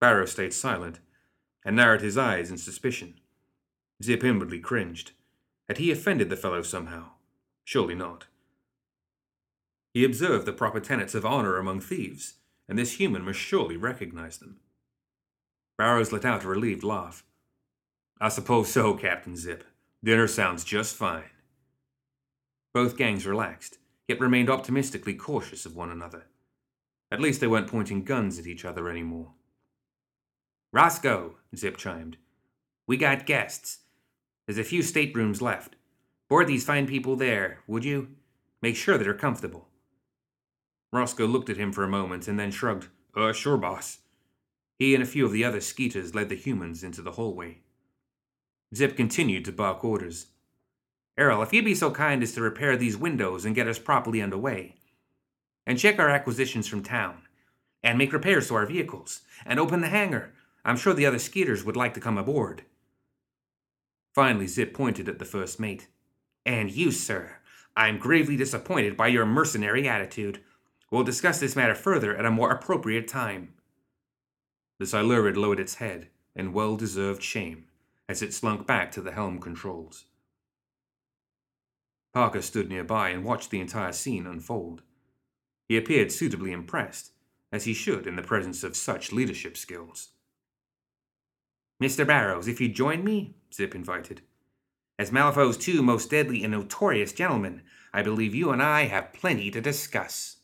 Barrows 0.00 0.32
stayed 0.32 0.54
silent, 0.54 1.00
and 1.64 1.76
narrowed 1.76 2.00
his 2.00 2.16
eyes 2.16 2.50
in 2.50 2.56
suspicion. 2.56 3.14
Zip 4.02 4.24
inwardly 4.24 4.60
cringed. 4.60 5.12
Had 5.68 5.78
he 5.78 5.90
offended 5.90 6.30
the 6.30 6.36
fellow 6.36 6.62
somehow? 6.62 7.10
Surely 7.64 7.94
not. 7.94 8.26
He 9.92 10.04
observed 10.04 10.46
the 10.46 10.52
proper 10.52 10.80
tenets 10.80 11.14
of 11.14 11.26
honor 11.26 11.58
among 11.58 11.80
thieves, 11.80 12.34
and 12.68 12.78
this 12.78 12.92
human 12.92 13.22
must 13.22 13.38
surely 13.38 13.76
recognize 13.76 14.38
them. 14.38 14.60
Barrows 15.76 16.12
let 16.12 16.24
out 16.24 16.44
a 16.44 16.48
relieved 16.48 16.84
laugh. 16.84 17.24
I 18.20 18.28
suppose 18.30 18.70
so, 18.70 18.94
Captain 18.94 19.36
Zip. 19.36 19.64
Dinner 20.02 20.26
sounds 20.26 20.64
just 20.64 20.96
fine. 20.96 21.24
Both 22.74 22.96
gangs 22.96 23.26
relaxed, 23.26 23.78
yet 24.06 24.20
remained 24.20 24.50
optimistically 24.50 25.14
cautious 25.14 25.66
of 25.66 25.76
one 25.76 25.90
another. 25.90 26.26
At 27.10 27.20
least 27.20 27.40
they 27.40 27.46
weren't 27.46 27.70
pointing 27.70 28.04
guns 28.04 28.38
at 28.38 28.46
each 28.46 28.64
other 28.64 28.88
anymore. 28.88 29.32
Roscoe, 30.72 31.36
Zip 31.56 31.76
chimed. 31.76 32.18
We 32.86 32.96
got 32.96 33.26
guests. 33.26 33.78
There's 34.46 34.58
a 34.58 34.64
few 34.64 34.82
staterooms 34.82 35.40
left. 35.40 35.76
Board 36.28 36.46
these 36.46 36.64
fine 36.64 36.86
people 36.86 37.16
there, 37.16 37.60
would 37.66 37.84
you? 37.84 38.08
Make 38.60 38.76
sure 38.76 38.98
they're 38.98 39.14
comfortable. 39.14 39.68
Roscoe 40.92 41.26
looked 41.26 41.50
at 41.50 41.56
him 41.56 41.72
for 41.72 41.84
a 41.84 41.88
moment 41.88 42.28
and 42.28 42.38
then 42.38 42.50
shrugged. 42.50 42.88
Uh, 43.14 43.32
sure, 43.32 43.56
boss. 43.56 43.98
He 44.78 44.94
and 44.94 45.02
a 45.02 45.06
few 45.06 45.24
of 45.24 45.32
the 45.32 45.44
other 45.44 45.60
skeeters 45.60 46.14
led 46.14 46.28
the 46.28 46.34
humans 46.34 46.84
into 46.84 47.02
the 47.02 47.12
hallway. 47.12 47.58
Zip 48.74 48.96
continued 48.96 49.44
to 49.46 49.52
bark 49.52 49.82
orders. 49.84 50.26
Errol, 51.18 51.42
if 51.42 51.52
you'd 51.52 51.64
be 51.64 51.74
so 51.74 51.90
kind 51.90 52.22
as 52.22 52.32
to 52.32 52.40
repair 52.40 52.76
these 52.76 52.96
windows 52.96 53.44
and 53.44 53.54
get 53.54 53.66
us 53.66 53.78
properly 53.78 54.22
underway. 54.22 54.76
And 55.66 55.76
check 55.76 55.98
our 55.98 56.08
acquisitions 56.08 56.68
from 56.68 56.84
town. 56.84 57.22
And 57.82 57.98
make 57.98 58.12
repairs 58.12 58.48
to 58.48 58.54
our 58.54 58.66
vehicles. 58.66 59.22
And 59.44 59.58
open 59.58 59.80
the 59.80 59.88
hangar. 59.88 60.32
I'm 60.64 60.76
sure 60.76 60.94
the 60.94 61.06
other 61.06 61.18
skeeters 61.18 61.64
would 61.64 61.76
like 61.76 61.92
to 61.94 62.00
come 62.00 62.16
aboard. 62.16 62.62
Finally, 64.14 64.46
Zip 64.46 64.72
pointed 64.72 65.08
at 65.08 65.18
the 65.18 65.24
first 65.24 65.58
mate. 65.58 65.88
And 66.46 66.70
you, 66.70 66.92
sir. 66.92 67.38
I'm 67.76 67.98
gravely 67.98 68.36
disappointed 68.36 68.96
by 68.96 69.08
your 69.08 69.26
mercenary 69.26 69.88
attitude. 69.88 70.40
We'll 70.90 71.04
discuss 71.04 71.40
this 71.40 71.56
matter 71.56 71.74
further 71.74 72.16
at 72.16 72.24
a 72.26 72.30
more 72.30 72.50
appropriate 72.50 73.08
time. 73.08 73.54
The 74.78 74.86
Silurid 74.86 75.36
lowered 75.36 75.60
its 75.60 75.74
head 75.76 76.08
in 76.36 76.52
well 76.52 76.76
deserved 76.76 77.22
shame 77.22 77.64
as 78.08 78.22
it 78.22 78.32
slunk 78.32 78.66
back 78.66 78.92
to 78.92 79.00
the 79.00 79.12
helm 79.12 79.40
controls. 79.40 80.04
Parker 82.18 82.42
stood 82.42 82.68
nearby 82.68 83.10
and 83.10 83.22
watched 83.22 83.50
the 83.50 83.60
entire 83.60 83.92
scene 83.92 84.26
unfold. 84.26 84.82
He 85.68 85.76
appeared 85.76 86.10
suitably 86.10 86.50
impressed, 86.50 87.12
as 87.52 87.62
he 87.62 87.72
should 87.72 88.08
in 88.08 88.16
the 88.16 88.24
presence 88.24 88.64
of 88.64 88.74
such 88.74 89.12
leadership 89.12 89.56
skills. 89.56 90.08
Mr. 91.80 92.04
Barrows, 92.04 92.48
if 92.48 92.60
you'd 92.60 92.74
join 92.74 93.04
me, 93.04 93.36
Zip 93.54 93.72
invited. 93.72 94.22
As 94.98 95.12
Malifaux's 95.12 95.56
two 95.56 95.80
most 95.80 96.10
deadly 96.10 96.42
and 96.42 96.50
notorious 96.50 97.12
gentlemen, 97.12 97.62
I 97.94 98.02
believe 98.02 98.34
you 98.34 98.50
and 98.50 98.60
I 98.60 98.86
have 98.86 99.12
plenty 99.12 99.48
to 99.52 99.60
discuss. 99.60 100.38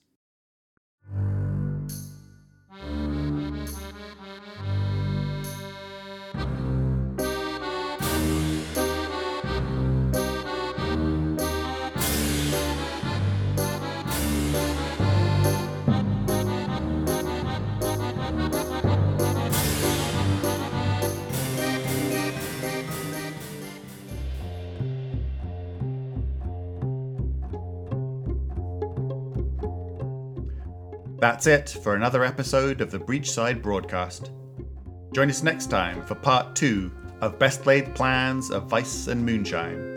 That's 31.24 31.46
it 31.46 31.78
for 31.82 31.94
another 31.94 32.22
episode 32.22 32.82
of 32.82 32.90
the 32.90 32.98
Breachside 32.98 33.62
broadcast. 33.62 34.30
Join 35.14 35.30
us 35.30 35.42
next 35.42 35.70
time 35.70 36.04
for 36.04 36.14
part 36.14 36.54
two 36.54 36.92
of 37.22 37.38
Best 37.38 37.64
Laid 37.64 37.94
Plans 37.94 38.50
of 38.50 38.64
Vice 38.64 39.06
and 39.06 39.24
Moonshine. 39.24 39.93